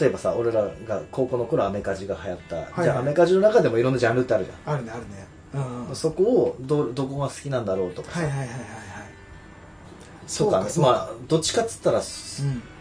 [0.00, 2.82] 例えばさ俺らが高校の頃アメカジが流行った、はい。
[2.82, 4.74] じゃあアメカジの中でもいろんなジャンルってあるじゃん。
[4.74, 5.88] あるねあるねうん。
[5.88, 8.68] うんそこをどどこが好きなんだろうとかさ、はいはいはいはいはい。
[10.36, 12.04] とかそうかまあどっちかっつったら、うん。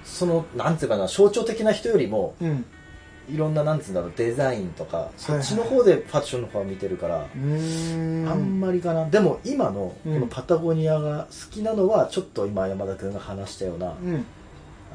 [0.03, 2.65] そのなんていうかな象徴的な人よりもうん。
[3.29, 5.41] いろんななんていうんだろうデザインとかそはい。
[5.41, 8.29] っちの方でファッションの方を見てるから、うーん。
[8.29, 9.09] あんまりかな。
[9.09, 10.19] でも今のこうん。
[10.21, 14.25] のパタゴニアが好きなのはちょっと今山田君が話したような、うん。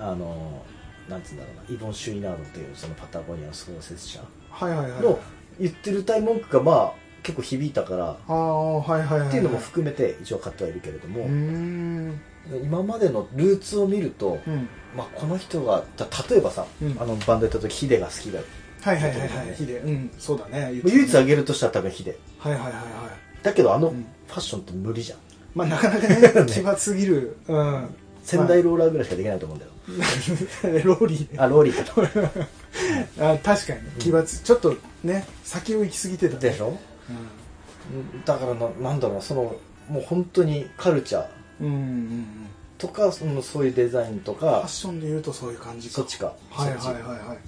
[0.01, 0.63] あの
[1.09, 5.19] なんつうんだろうなイボン・シュイナードっていうそのパタゴニアの創設者はいはいはいの
[5.61, 11.27] 言ってる歌い文句がまあ結構響いたからああはいはいはいっていうのも含めて一応買ってはいるけれども、
[12.65, 14.69] 今までのルーツを見ると、うん。
[14.97, 16.97] まあ、この人がた例えばさ、うん。
[17.01, 18.39] あのバンドやった時ヒデが好きだ。
[18.41, 18.45] よ
[18.83, 19.55] はいはいはいはい。
[19.57, 20.11] ヒデうん。
[20.19, 20.73] そうだね。
[20.85, 22.19] 唯一挙げるとしたら多分ヒデ。
[22.39, 22.83] はいはいはいはい。
[23.45, 24.07] だけどあのフうん。
[24.29, 25.19] ァッションって無理じゃん。
[25.55, 26.17] まあなかなかね
[26.51, 27.37] 奇抜すぎる。
[27.47, 27.95] うん。
[28.25, 29.73] 仙台ローラーぐらいしかできないと思うんだよ、
[30.85, 31.29] ローリーね。
[31.39, 32.47] あローリーか。
[33.35, 36.41] あ確かに奇抜ちょっとね先を行き過ぎてたね。
[36.51, 36.69] でしょ？
[36.69, 36.73] う
[38.25, 39.57] だからななんだろうなその
[39.89, 41.65] もう本当にカルチャー。
[41.65, 42.27] んうんうんうん。
[42.79, 45.95] とかそのそういうデザインとファかッションで言うとそういう感じか。
[45.95, 46.33] そっちか。
[46.51, 47.39] はいはいはいはい。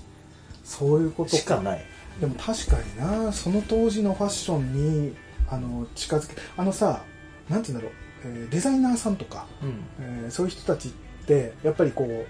[0.65, 1.85] そういうことちしかない。
[2.21, 5.17] でも確かになその当時のファッションに
[5.51, 7.03] あの近づけあのさ
[7.49, 7.93] なんて言うんだろう、
[8.25, 9.85] えーデザイナーさんとか、うん。
[10.01, 10.93] えーそういう人たちっ
[11.27, 12.27] てやっぱりこう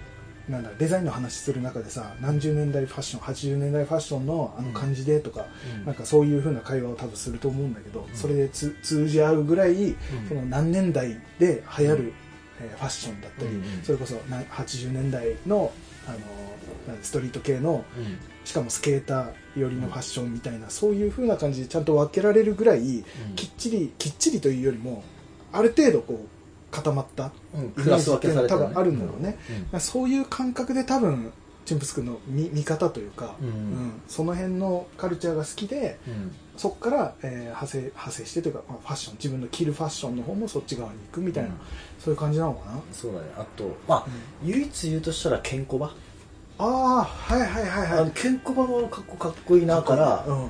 [0.49, 5.45] なんだデザインの話する中でさ何十年代ファッション80年代ファッションのあの感じでとか、
[5.79, 5.85] うん。
[5.85, 9.95] なんかそういうふうな会話を多分すると思うんだけど、それでつ通じ合うぐらい、
[10.29, 12.13] その何年代で流行る、
[12.61, 15.71] えーファッションだったり、うんうんそれこそな80年代の
[16.07, 18.17] あのストリート系のうん。
[18.45, 23.03] しかもスケーター寄りのファッションみたいな、そういう風な感じでちゃんと分けられるぐらい、
[23.35, 25.03] きっちりきっちりというよりも
[25.51, 26.27] ある程度こう
[26.75, 27.61] 固まったうん。
[27.61, 29.37] イメージって多分あるんだろうね、
[29.73, 29.79] うん。
[29.79, 31.31] そういう感覚で多分
[31.65, 34.01] チンプス君の見見方というか、うん。
[34.07, 36.35] その辺のカルチャーが好きでうん。
[36.57, 41.55] そこから、えー派生派生してというか、まあ、ファッション自分の着るファッションの方もそっち側に行くみたいな、うん。
[41.99, 42.79] そういう感じなのかな。
[42.91, 43.25] そうだね。
[43.37, 44.05] あとまあ、
[44.43, 45.91] 唯一言うとしたらケンコバ、
[46.57, 48.11] ああはいはいはいはい。
[48.11, 50.49] ケンコバもかっこかっこいいなからうん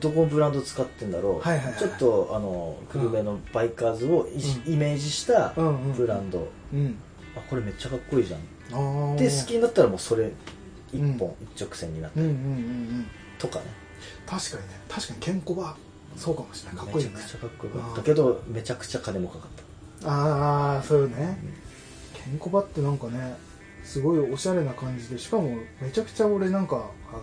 [0.00, 1.74] どこのブランド使ってんだろう、はいはいはい。
[1.78, 4.28] ちょっとあの久留米のバイカーズをう
[4.66, 6.48] イメージしたうんうんブランド。
[6.72, 6.96] うん。
[7.36, 9.16] あこれめっちゃかっこいいじゃん。
[9.16, 10.30] で好きになったらもうそれ
[10.92, 11.18] 一うん。
[11.18, 12.20] 本一直線になって。
[12.20, 12.42] うんうんうんう
[13.00, 13.06] ん。
[13.38, 13.64] とかね。
[14.26, 14.80] 確かにね。
[14.88, 15.76] 確かにケンコバ
[16.16, 16.78] そうかもしれない。
[16.78, 17.16] かっこいいよね。
[17.18, 18.02] めちゃくちゃかっこよかった。
[18.02, 19.50] けどめちゃくちゃ金もかかっ
[20.04, 21.38] ああそうね。
[22.14, 23.36] ケンコバってなんかね
[23.84, 26.78] すごいおしゃれな感じでしかもめちゃくちゃ俺なんかあ
[27.16, 27.22] の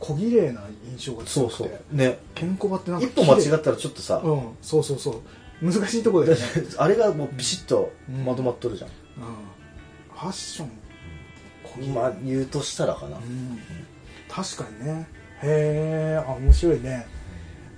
[0.00, 0.62] 小綺麗な
[0.96, 1.78] 印象がたそう強くて。
[1.78, 2.18] そうね。
[2.34, 4.42] ケンコバってなんか一歩間違っったらちょっとさ、うん。
[4.62, 5.20] そうそうそう。
[5.62, 6.42] 難しいとこだよね、
[6.76, 7.92] あれがもうビシッと
[8.26, 9.24] まとまっとるじゃん、うん、
[10.12, 11.94] ファッション。
[11.94, 13.58] まあ言うとしたらかな、うん。
[14.28, 15.08] 確かにね。
[15.42, 17.06] へえあ面白いね。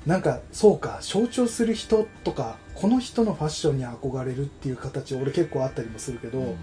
[0.06, 0.98] なんかそうか。
[1.02, 6.54] 象徴する人とかこの人のファッションに憧れるっていう形俺結構あったりもするけど、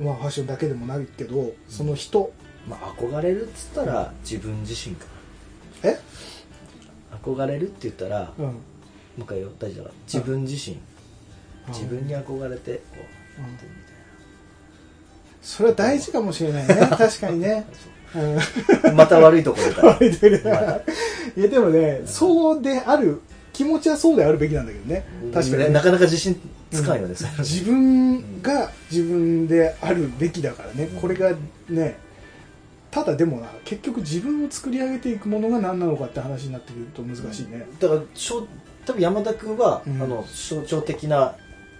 [0.00, 2.32] まあファッションだけでもないけどその人。
[2.68, 5.06] まあ憧れるっつったら自分自身か
[5.84, 5.98] え？
[7.10, 8.44] な憧れるって言ったらうん。
[8.44, 8.54] もう
[9.20, 9.82] 一回よ大事だ。
[9.84, 10.76] から自分自身。
[10.76, 11.72] うん。
[11.72, 12.82] 自分に憧れてこ
[13.38, 13.48] ううん。
[13.48, 13.82] やってるみ
[15.42, 16.74] それは大事かもしれないね。
[16.90, 17.66] 確かにね。
[18.14, 18.18] う。
[18.18, 18.38] ん。
[18.38, 19.82] たいなまた悪いとこ出た。
[19.82, 20.82] ら悪いとこ出たい
[21.36, 23.20] やでもねそうである
[23.52, 25.04] 気持ちはそうであるべきなんだけどね。
[25.32, 25.68] 確かにね。
[25.70, 26.40] なかなか自信
[26.70, 31.00] つかんよね、それ自分が自分であるべきだからね、うん。
[31.02, 31.34] これが
[31.68, 31.98] ね
[32.92, 37.66] ただでもな結局自分を作り上げていくものが何なのかって話になってくると難しいね。
[37.80, 38.46] だからしょ
[38.84, 40.02] 多分山田君は、うん。
[40.02, 41.34] あの象徴的な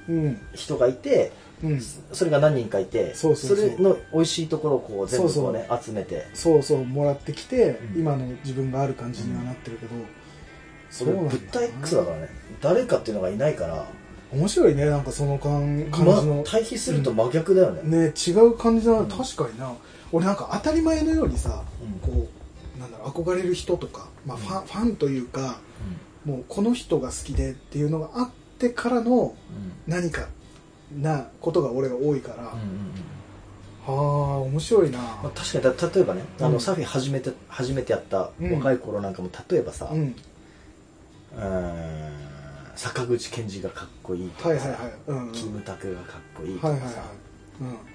[0.08, 0.40] うん。
[0.54, 1.30] 人がいて
[1.62, 1.80] うん。
[1.80, 3.68] それが何人かいてそうそうそう。
[3.68, 6.26] れの美味しいところをこう全部こうねそ集めて。
[6.32, 8.00] そうそうもらってきて、うん。
[8.00, 9.92] 今の自分がある感じにはなってるけど、
[10.88, 12.28] それなんだ物体 X だからね。
[12.62, 13.86] 誰かっていうのがいないから。
[14.32, 19.08] 面白いねなんかその感感まじの、対比すると真逆だよね、ね違う感じだな、うん。
[19.08, 19.70] 確かにな
[20.12, 22.14] 俺なんか当たり前のようにさ、うん。
[22.14, 22.28] こ
[22.76, 25.58] うなんだろう憧れる人とか、まあ、ファンファンというか
[26.24, 29.34] もうこの人が好きでっていうのがあってからの
[29.86, 30.28] 何か
[30.96, 32.52] なことが俺が多いから、は
[33.86, 36.52] あ面白いな、まあ、確かにだ例えばね、あうん。
[36.52, 38.52] のサーフィン始めて初めてやったうん。
[38.54, 40.14] 若い頃なんかも例えばさ、うん。
[42.76, 44.92] 坂口健二がかっこいいとかさ、はいはいはい。
[45.08, 45.32] うんうん。
[45.32, 47.04] キムタクがかっこいいとかさ、はいはいはい。
[47.62, 47.91] うん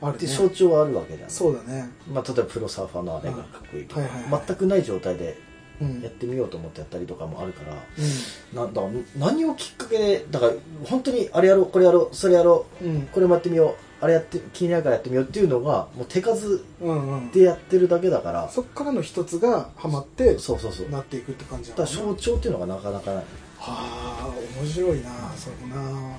[0.00, 1.90] あるでね象徴はあるわけじゃんそうだね。
[2.12, 4.42] まあ、例えばプロサーファーのあれがかっこいいとか、はいはいはい。
[4.46, 5.38] 全くない状態で
[5.80, 6.00] うん。
[6.02, 10.52] やってみようと思ってやったりとかもあるから、うなんだから何をきっかけでだから
[10.84, 12.96] 本当にあれやろうこれやろうそれやろんうん。
[13.02, 17.30] うこれもやってみようあれやって気になるからやってみようっていうのがもう手数うんうん。
[17.30, 20.86] でやってるだけだからそっからの一つがハマってそうそうそう。
[20.90, 23.24] だなっていくって感じなからのね象徴っていうのがなかなかない。
[23.58, 24.30] はあ
[24.60, 26.16] 面白いなそれもな。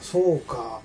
[0.00, 0.80] そうか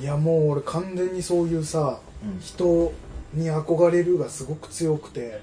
[0.00, 2.40] いやもう俺完全にそういうさ、うん。
[2.40, 2.92] 人
[3.32, 5.40] に憧れるがすごく強くて、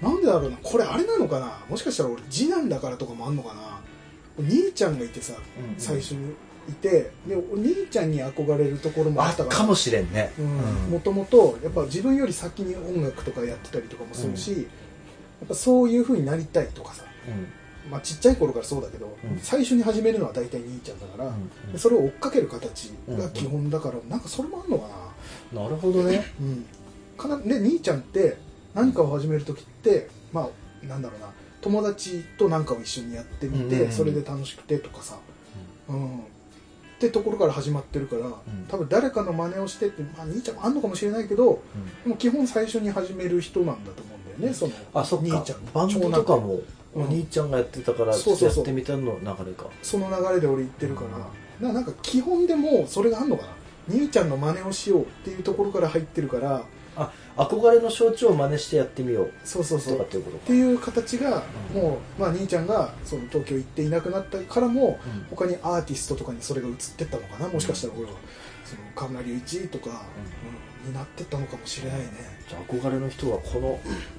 [0.00, 3.80] なんでだろうなこれあれなのかなもしかしたら俺次男だからとかもあんのかな。
[4.38, 5.78] お兄ちゃんがいてさ、うんうん。
[5.78, 6.34] 最初に
[6.68, 10.32] いてでお兄ちゃんに憧れるところもああったからかもしれんね。
[10.38, 10.46] うん。
[10.92, 14.58] もともとやっぱ自分より先に音楽とかやってたりとかもするし、や
[15.46, 17.46] っぱそういう風になりたいとかさ、うん
[17.90, 19.38] まあ、ちっちゃい頃からそうだけど、うん。
[19.40, 21.34] 最初に始めるのは大体兄ちゃんだから、うん。
[21.34, 21.36] う
[21.70, 24.88] んでそれを追っかける形が基本だから、なんかそれもあんのか
[25.52, 26.24] な、なるほどね。
[26.40, 26.64] うん、
[27.16, 28.36] かなで兄ちゃんって
[28.74, 30.48] 何かを始める時ってま
[30.82, 31.26] あなんだろうな。
[31.60, 33.72] 友達と何かを一緒にやってみて、うん。
[33.72, 35.18] うんうんそれで楽しくてとかさ、
[35.88, 36.20] うん。
[36.20, 36.22] っ
[37.00, 38.30] てところから始まってるから、
[38.68, 41.62] 多分誰かの真似をしてって、まあ、兄ちゃんもあんのかもしれないけど
[42.04, 46.62] でも基本最初に始める人なんだと思うんだよねそのあそ兄ちゃんバンドとかもうん
[46.94, 48.58] お兄ちゃんがやってたからそうそうそう。
[48.58, 49.66] やってみたの流れか。
[49.82, 51.04] その流れで俺言ってるか
[51.60, 53.46] ら、ななんか基本でもうそれがあんのか
[53.88, 53.94] な？
[53.94, 56.64] 兄ちゃんの真似をしようっていうところから入ってるから。
[56.96, 59.30] あ憧れの象徴を真似してやってみよう。
[59.44, 59.94] そうそうそう。
[59.94, 60.46] っとかっていうことか。
[60.48, 61.80] ていう形がうん。
[61.80, 65.26] もう、まあ、兄ちゃんがその東京行っていなくなったからもうん。
[65.30, 67.48] 他にアーティストとかにそれが移ってったのかな？
[67.48, 68.10] もしかしたら俺は。
[68.64, 70.02] その河村隆一とか、
[70.84, 70.88] うん。
[70.88, 72.06] になってったのかもしれないね。
[72.48, 73.78] じゃあ憧れの人はこの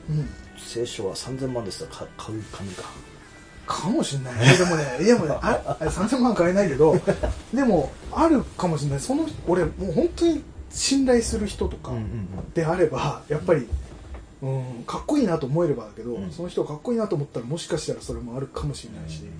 [0.09, 0.29] うん
[0.65, 2.83] 聖書は3000万ですとか買う紙か。
[3.65, 4.35] かもしれない。
[4.35, 6.95] ねでもねでもねああれ3000万買えないけど
[7.53, 8.99] でもあるかもしれない。
[8.99, 11.91] その俺もう本当に信頼する人とか
[12.53, 13.67] であればやっぱり、
[14.41, 16.31] うん、かっこいいなと思えればだけど、うん。
[16.31, 19.31] その人がかっこいいなと思ったらもしかしたらそれもあるかもしれないし、でも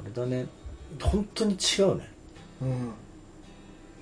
[0.00, 0.46] あれだね。
[1.00, 2.08] 本当に違うね。
[2.62, 2.68] うん。
[2.68, 2.92] うん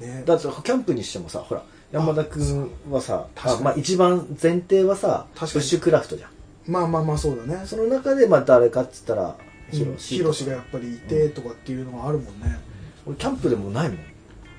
[0.00, 0.22] ね。
[0.26, 6.30] だってキャンプにしてもさほら山田君はさあまあ、一番前提はさブッシュクラフトじゃん。
[6.66, 7.66] まあまあまあそうだね。
[7.66, 9.36] その中でまあ誰かっつったら
[9.70, 12.58] ヒヒロロシヒロシがやっぱりいてとかっていうのがあるもんね、
[13.06, 13.98] 俺キャンプでもないもん。
[13.98, 14.04] ま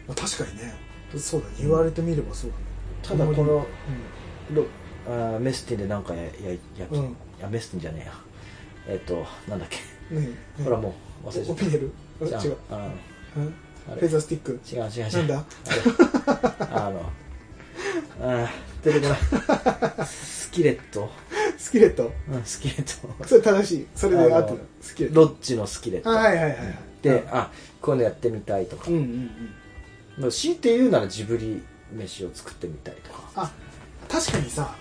[0.10, 0.76] あ、確かにね。
[1.18, 1.56] そうだね。
[1.60, 2.64] 言われてみればそうだね。
[3.02, 3.66] ただこの
[4.52, 4.66] うロ
[5.08, 6.30] あーメスティンでなんかやや
[6.78, 7.04] やき、うん。
[7.06, 8.14] いやメスティンじゃねえや。
[8.90, 9.80] えっ、となんだっけ、
[10.64, 10.94] ほらも
[11.24, 11.80] う忘れちゃっオピネル？
[12.22, 12.30] 違う。
[13.86, 14.60] フェザースティック？
[14.72, 15.28] 違う違う違う。
[15.28, 15.46] なんだ？
[16.86, 17.10] あの
[18.22, 19.16] あー出てこな
[20.04, 21.10] いスキレット。
[21.58, 22.12] スキレット？
[22.30, 23.26] うんスキレット。
[23.26, 23.88] それ正しい？
[23.96, 24.58] それで合ってる？
[24.58, 25.20] あのスキレット。
[25.22, 26.10] ロッチのスキレット。
[26.12, 26.78] あはいはいはいはい。
[27.02, 28.86] であこういうのやってみたいとか。
[28.88, 29.30] うんうんうん。
[30.20, 33.24] まあ強いて言うならジブリ飯を作ってみたいとか。
[33.36, 33.52] あ
[34.10, 34.76] 確かにさ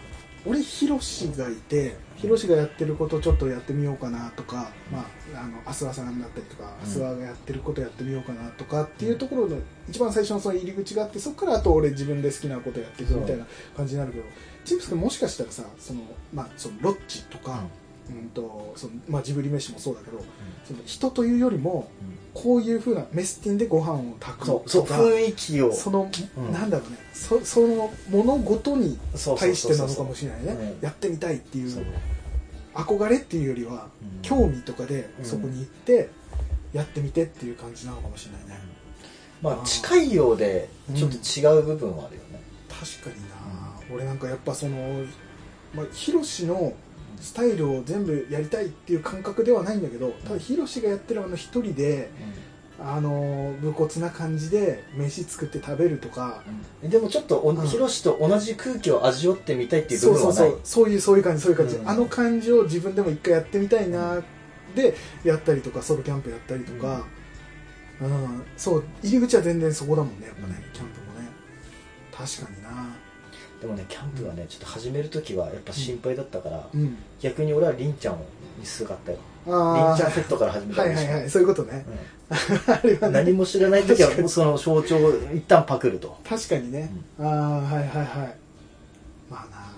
[0.45, 6.85] 俺ヒロシがいてヒロシがやってることちょっとやってみようかなとか、まあ、あのアスワさんだったりとか、うん。
[6.85, 9.57] アスワがやってることやってみようかなとかっていうところの
[9.89, 13.45] 一番最初のその入り口があってそこからあと俺自分で好きなことやっていくみたいな
[13.77, 14.25] 感じになるけど
[14.65, 16.01] チンプス君もしかしたらさその、
[16.33, 17.65] まあ、そのロッチとか、
[18.11, 20.19] うんとそのまあ、ジブリ飯もそうだけど
[20.65, 21.89] その人というよりも
[22.35, 25.73] こういうふうなメスティンでご飯を炊くそうそう雰囲気を。
[25.73, 26.53] その、うん。
[26.53, 28.99] なんだろうねそその物事に
[29.39, 30.53] 対してなのかもしれないね。
[30.53, 30.85] うん。
[30.85, 31.83] やってみたいっていそう。
[31.83, 31.87] う
[32.75, 34.23] 憧れっていうよりは、うん。
[34.23, 35.25] 興味とかでうん。
[35.25, 36.09] そこに行って
[36.73, 38.65] やってみてっていう感じなのかもしれないね、
[39.43, 45.05] まあ近いようでちょっと違う部分はあるよね、確かにな、俺なんかやっぱその、
[45.75, 46.73] まあ、ヒロシの
[47.23, 52.11] スタイルを全部やりたいっていう感覚ではないんだけどただヒロシがやってるあの一人で
[52.81, 56.43] あの武骨な感じで飯作って食べるとか、
[56.83, 57.67] でもちょっとおうん。
[57.67, 60.35] ヒロシと同じ空気を味わってみたいっていう部分はない？
[60.35, 61.89] そうそういうそういう感じそういう感じ、うん。
[61.89, 64.21] あの感じを自分でも一回やってみたいな
[64.75, 67.05] でやったりとかソロキャンプやったりとか、
[68.01, 68.43] うん。
[68.57, 71.29] そう入り口は全然そこだもんねやっぱね、うんキャンプもね。
[72.11, 72.97] 確かにな
[73.63, 76.97] でもねキャンプはねちょっと始める時はやっぱ心配だったから、うん。
[77.21, 78.17] 逆に俺はりんちゃん
[78.59, 79.19] にすがったよ。
[79.47, 81.31] ありーんちゃんセットから始めたはいりしてはいはい。
[81.31, 81.87] そういうことね、
[82.29, 83.25] あれはね。
[83.25, 86.19] 何も知らない時はその象徴を一旦パクると。
[86.29, 87.29] 確かにね、ああ
[87.61, 88.37] はいはいはい。
[89.31, 89.73] まあな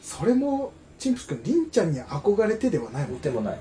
[0.00, 3.18] それもチンプス君りんちゃんに憧れてではないもんね。
[3.20, 3.58] でもない、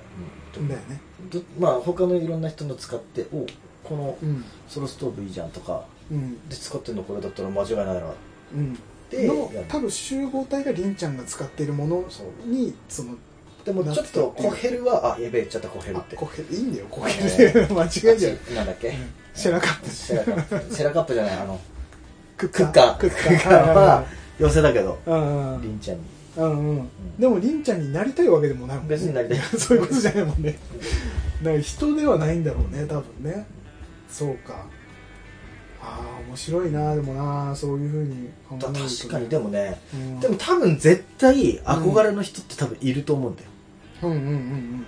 [0.53, 1.01] だよね。
[1.31, 3.47] どまあ他のいろんな人の使ってお
[3.83, 4.45] このうん。
[4.69, 6.47] ソロストーブいいじゃんとかうん。
[6.47, 8.13] で使ってるのこれだったら間違いないな。
[8.53, 8.77] うん
[9.09, 9.65] でのやる。
[9.67, 12.03] 多分集合体がりんちゃんが使っているもの
[12.45, 13.15] にその
[13.63, 16.15] でもちょっとコヘルはあやべえ言っちゃったコヘルあって。
[16.15, 17.53] コヘルいいんだよコヘル。
[17.53, 18.93] で 間違いじゃんあなんだっけ？
[19.33, 19.89] シェラカップ。
[19.89, 20.75] シェラカップ。
[20.75, 21.59] シェラカップじゃないあの
[22.37, 22.95] クッカー。
[22.97, 23.73] クッカー。
[23.73, 24.05] は
[24.39, 26.03] 寄せだけどうんりんちゃんに。
[26.37, 26.89] うんうん。
[27.17, 28.95] でもりんちゃんになりたいわけでもないもんね。
[28.95, 29.39] 別になりたい。
[29.57, 30.57] そういうことじゃないもんね。
[31.43, 33.45] だから人ではないんだろうね多分ね。
[34.09, 34.65] そうか
[35.85, 38.89] ああ面白いなでもなそういうふうに考えだるとね。
[38.89, 40.19] 確かにでもねうん。
[40.19, 43.49] でも多分絶対憧れの人って多分いると思うんだよ、
[44.03, 44.85] うんうんうんうん。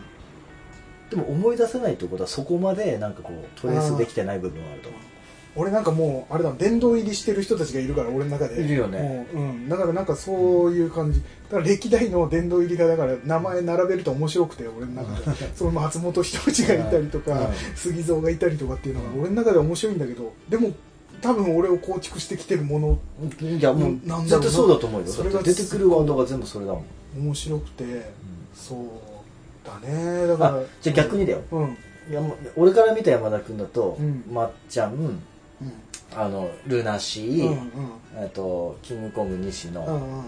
[1.09, 5.01] でも思い出せないってことはそこまでなんかこうトレースできてない部分はあると思う。
[5.57, 8.61] 俺なんかもうあれだ殿堂入りしてる人たちがいるから俺の中で。
[8.61, 9.25] いるよね。
[9.33, 11.19] もううん、だからなんかそういう感じ。
[11.19, 15.51] だから歴代の殿堂入りがだから名前並べると面白くて俺の中で。
[15.55, 17.47] その松本人志がいたりとか、うん。
[17.75, 20.31] 杉蔵がいたりとかっていうのが俺の中では面白いんだけど。
[20.47, 20.71] でも
[21.21, 22.99] 多分俺を構築してきてるもの
[23.41, 24.25] いやもうなんだろうな。
[24.25, 25.07] 絶対そうだと思うよ。
[25.07, 26.83] それが出てくるワードが全部それだも
[27.15, 28.11] ん、面白くて、
[28.53, 28.87] そう
[29.65, 30.27] だね。
[30.27, 31.77] だからあじゃあ逆にだよ、うん。
[32.09, 34.23] いやもう俺から見た山田君だと、うん。
[34.31, 35.19] まっちゃんうん。
[36.15, 37.67] あのルナシうんー、うん。
[38.23, 40.23] えっとキングコング西野、うんうんうん。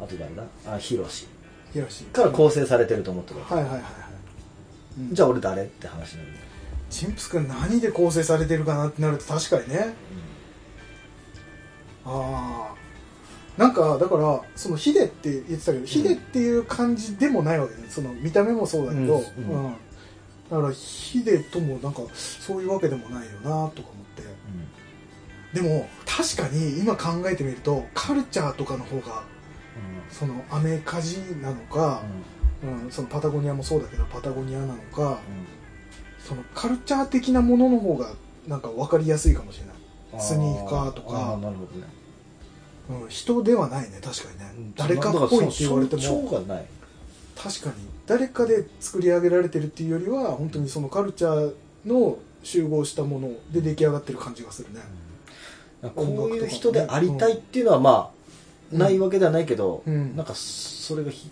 [0.00, 0.42] あと誰だ？
[0.66, 1.26] あヒロシ。
[1.72, 2.04] ヒロシ。
[2.04, 3.82] から構成されてると思ってるはいはいはいはい、
[5.00, 5.14] うん。
[5.14, 5.64] じゃあ俺誰？
[5.64, 6.38] って話なんだよ、
[6.92, 9.94] チンプス君何で構成されてるかなってなると確かにね。
[12.04, 12.74] ああ
[13.56, 17.86] なんかだからそのヒデって言ってたけど、ヒデっていう感じでもないわけね。
[17.88, 19.66] その見た目もそうだけど、ううん。
[19.68, 19.76] ん。
[20.50, 24.22] だからヒデともなんかそういうわけでもないよなとか思って。
[25.54, 29.22] でも確かに今考えてみるとカルチャーとかの方が
[30.10, 32.02] そのアメカジなのか、
[32.64, 35.20] うん、そのパタゴニアもそうだけどパタゴニアなのか
[36.32, 38.10] そのカルチャー的なものの方が
[38.48, 40.22] なんか分かりやすいかもしれない。
[40.22, 41.38] スニーカーとか。
[41.42, 41.86] なるほどね。
[43.02, 46.28] うん、人ではないね確かにね、誰かっぽいって言われて象も。
[46.30, 46.64] 徴がない
[47.36, 47.74] 確かに
[48.06, 51.54] 誰かで作り上げられてるっていうよりは本当にそのカルチャー
[51.86, 54.80] の集合したもので出来上がってる感じがするね、
[55.94, 56.02] こ
[56.32, 58.10] ういう人でありたいっていうのはま
[58.72, 61.30] あ、ないわけではないけど、うんなんかそれがひ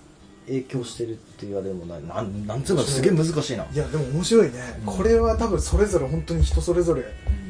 [0.51, 2.03] 影響してるって言われでもない。
[2.05, 3.64] なんなんつうのすげえ難しいな。
[3.72, 4.53] いやでも面白いね、
[4.86, 4.96] うん。
[4.96, 7.05] これは多分それぞれ本当に人それぞれ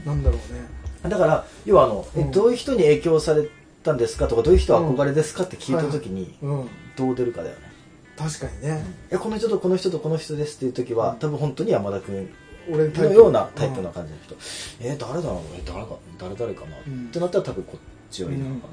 [0.04, 1.10] なんだろうね。
[1.10, 2.30] だから要はあの、えうん。
[2.30, 3.48] どういう人に影響され
[3.82, 6.68] たんですかとかどういう人は憧れですかって聞いた時にうん。
[6.96, 7.62] どう出るかだよね、
[8.18, 11.18] 確かにね、えこの人とこの人とこの人ですっていう時は、うん。
[11.18, 12.28] 多分本当に山田君
[12.70, 14.36] 俺のようなタイプの感じの人、
[14.80, 15.38] え誰だろう？
[15.56, 17.06] え誰か誰誰かな、うん。
[17.06, 17.80] ってなったら多分こっ
[18.10, 18.68] ち寄りなのか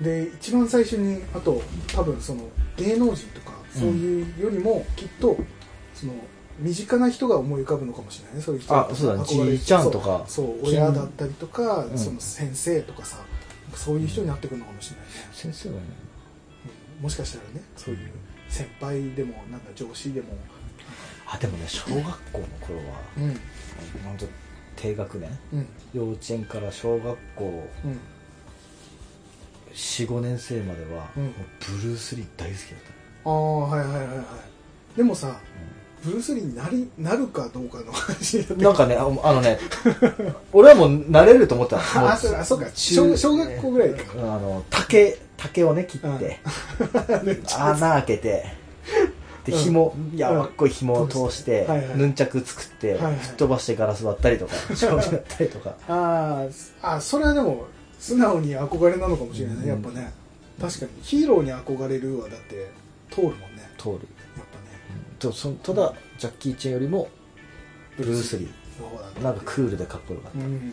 [0.00, 1.62] で一番最初にあと
[1.94, 2.42] 多分その
[2.76, 5.36] 芸能人とかそういうよりもきっと
[5.94, 6.12] その
[6.58, 8.40] 身近な人が思い浮かぶのかもしれないね。
[8.42, 9.24] そういう人あそうだね。
[9.26, 10.24] じいちゃんとか。
[10.26, 11.98] そう親だったりとか、うん。
[11.98, 13.18] その先生とかさ
[13.74, 15.80] そういう人になってくるのかもしれないね、先生はね。
[16.98, 17.02] うん。
[17.04, 18.10] もしかしたらねそういう。
[18.48, 20.28] 先輩でもなんだ上司でも。
[21.26, 22.84] あでもね小学校の頃は
[23.18, 23.24] うん。
[24.04, 24.26] 本当
[24.76, 25.38] 低学年？
[25.52, 25.66] うん。
[25.92, 27.98] 幼稚園から小学校うん
[29.76, 31.32] 45年生までは、うん。
[31.32, 32.78] ブルース・リー大好きだっ
[33.26, 35.36] ああはいはいはいはいでもさ
[36.02, 39.58] ブルース・リーになりなるかどうかの話なんかねああのね
[40.52, 44.04] 俺はもう慣れると思った ああそうか中小小学校ぐらいか。
[44.14, 46.40] あの竹竹をね切って、
[47.26, 47.42] うん。
[47.54, 48.46] 穴開けて
[49.44, 49.58] でうん。
[49.58, 55.74] 紐、やわっこい紐を通して、はいはいヌンチャク作って、はいはい吹っ飛ばしてガラス割ったりとか将棋やったりとか。
[55.88, 56.52] あー
[56.82, 57.66] あそれはでも
[58.06, 60.12] 素直に憧れなのかもしれないねやっぱね。
[60.60, 62.70] 確かにヒーローに憧れるはだって
[63.10, 63.68] 通るもんね。
[63.76, 63.94] 通る。
[63.94, 64.00] やっ
[64.52, 64.66] ぱね。
[65.18, 67.08] とそただジャッキー・チェンよりも
[67.96, 68.48] ブルース・リ
[68.80, 70.72] の方だーなんかクールでかっこよかった、うん。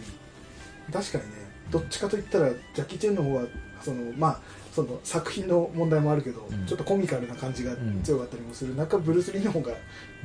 [0.92, 1.30] 確かにね。
[1.72, 3.44] どっちかといったらジャッキー・チェンの方は
[3.82, 4.40] そのまあ
[4.74, 6.66] その作品の問題もあるけど、うん。
[6.66, 8.76] ちょっとコミカルな感じが強かったりもする。
[8.76, 9.74] 中、ブルース・リーの方がちょ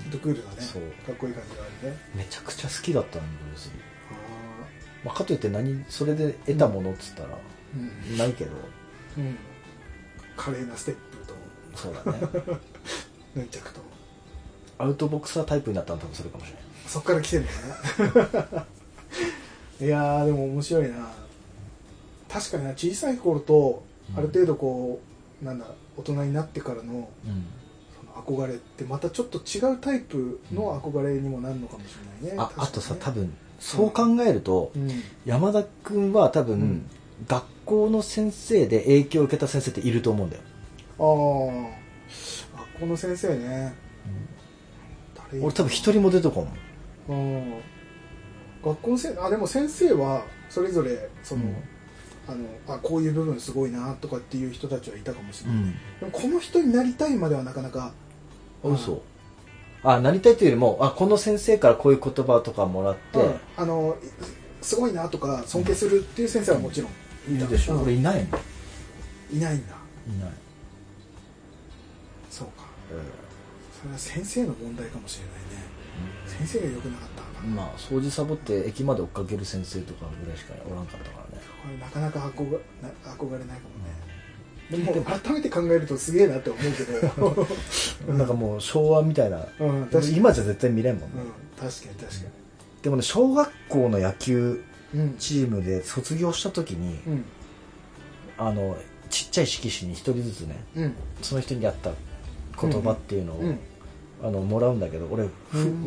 [0.09, 0.57] っとクールなね。
[1.07, 1.97] かっこいい感じがあるね。
[2.15, 3.88] めちゃくちゃ好きだったのブルース・リー、あ
[5.09, 7.33] まあ、かといって何それで得たものっつったら、ー
[8.11, 8.19] うん。
[8.19, 8.51] ないけど。
[9.17, 9.37] うん。
[10.37, 11.35] 華麗なステップと。
[11.75, 12.19] そうだね。
[13.35, 13.81] ヌンチャクと。
[14.77, 16.63] アウトボクサータイプになったの多分それかもしれない。
[16.87, 18.67] そっから来てんのか
[19.81, 21.09] ないやーでも面白いな。
[22.29, 24.19] 確かにな小さい頃とうん。
[24.19, 25.01] ある程度こ
[25.43, 25.65] う、なんだ
[25.97, 27.47] 大人になってからのうん。
[27.99, 34.91] その憧れってまたちょっと違うタイプの憧れにもなるのかもしれないね、ああとさ多分そう考えると、うん。
[35.25, 36.91] 山田君は多分、うん。
[37.27, 40.43] 学校の先生で影響を受けた先生っていると思うんだよ、
[40.99, 43.75] ああ学校の先生ね。
[45.31, 46.45] 誰俺多分一人も出てこん
[47.09, 47.21] もん。
[47.21, 47.61] うん。
[48.65, 51.57] 学校のせあでも先生はそれぞれその、うん。
[52.29, 55.73] あのあこういう部分すごいなとかっていう人たちはいたかもしれない、うん。
[55.73, 57.93] でもこの人になりたいまではなかなか
[58.63, 59.03] あ嘘
[59.83, 63.35] あなりたいというよりもあこの先生からこういう言葉とかもらって、うん。
[63.57, 66.91] あのいすごいなとか尊敬するっていう先生はもちろん。
[67.35, 67.83] いるでしょ、うん。
[67.83, 68.41] 俺いないもん
[69.35, 69.75] いいないんだ。
[70.21, 70.33] ない、
[72.31, 72.65] そうか。
[73.81, 75.69] それは先生の問題かもしれないね。
[76.27, 81.43] 先生が良くなかったまあ掃除サボって駅まで追っかける先生とかぐらいしかおらんかったからね。
[81.63, 83.91] これなかなか憧れな憧れないかもね、
[84.71, 87.47] でも改めて考えるとすげえなって思うけど、
[88.09, 91.17] う んなんかもう昭和みたいな、うん、今じゃ絶対見れんもんね、
[91.61, 92.31] うん、確かに確か
[92.83, 94.63] でもね小学校の野球
[95.19, 97.25] チームで卒業した時に、うん。
[98.41, 98.77] あの
[99.11, 100.93] ちっちゃい色紙に一人ずつねうん。
[101.23, 101.91] その人に合った
[102.61, 103.59] 言葉っていうのを、うん
[104.23, 105.29] あのもらうんだけど俺、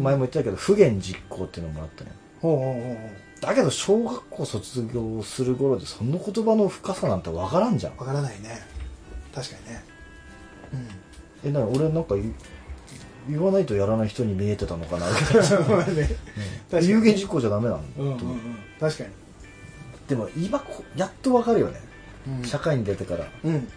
[0.02, 2.16] 前も言ったけど不言実行っていうのをもらったのよ。
[2.42, 7.98] ほうほうほうほうだけど小学校卒業する頃でその言葉の深さなんてわからんじゃん。
[7.98, 8.60] わからないね。
[9.34, 9.84] 確かにね。
[11.44, 12.34] えなに俺なんか言
[13.28, 15.08] 言わないとやらない人に見えてたのかな？
[15.10, 16.10] みたいなうね
[16.88, 18.20] 有言実行じゃダメなの、うんうんうん。
[18.80, 19.10] 確かに。
[20.08, 21.82] でも今こやっとわかるよね、
[22.28, 22.46] うん。
[22.46, 23.26] 社会に出てから。
[23.44, 23.68] うん。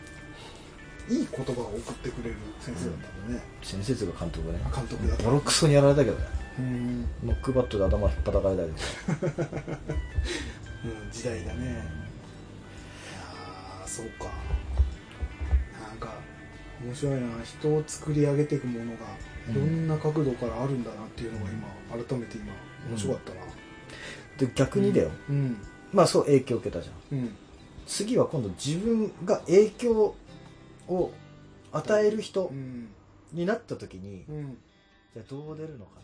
[1.09, 4.61] いい言葉を送ってくれる先生だったんだね先生とか監督がね。
[4.75, 6.27] 監督だボロクソにやられたけどね。
[6.39, 9.81] うんノックバットで頭引っ叩かれたりとか
[10.85, 11.65] うん時代だね。
[11.65, 14.27] いやーそうか。
[15.89, 16.15] なんか
[16.85, 17.29] 面白いな。
[17.43, 18.99] 人を作り上げていくものが
[19.51, 22.53] いろんな角度からあるんだなっていうのが今改めて今
[22.89, 23.41] 面白かったな。
[24.39, 25.57] で逆にだよ、うん。
[25.93, 27.19] まあそう影響を受けたじゃん。
[27.19, 27.37] うん。
[27.87, 30.15] 次は今度自分が影響
[30.89, 31.13] を
[31.73, 32.89] 与える人うん。
[33.33, 34.59] になった時に、うん。
[35.13, 36.04] じゃあどう出るのか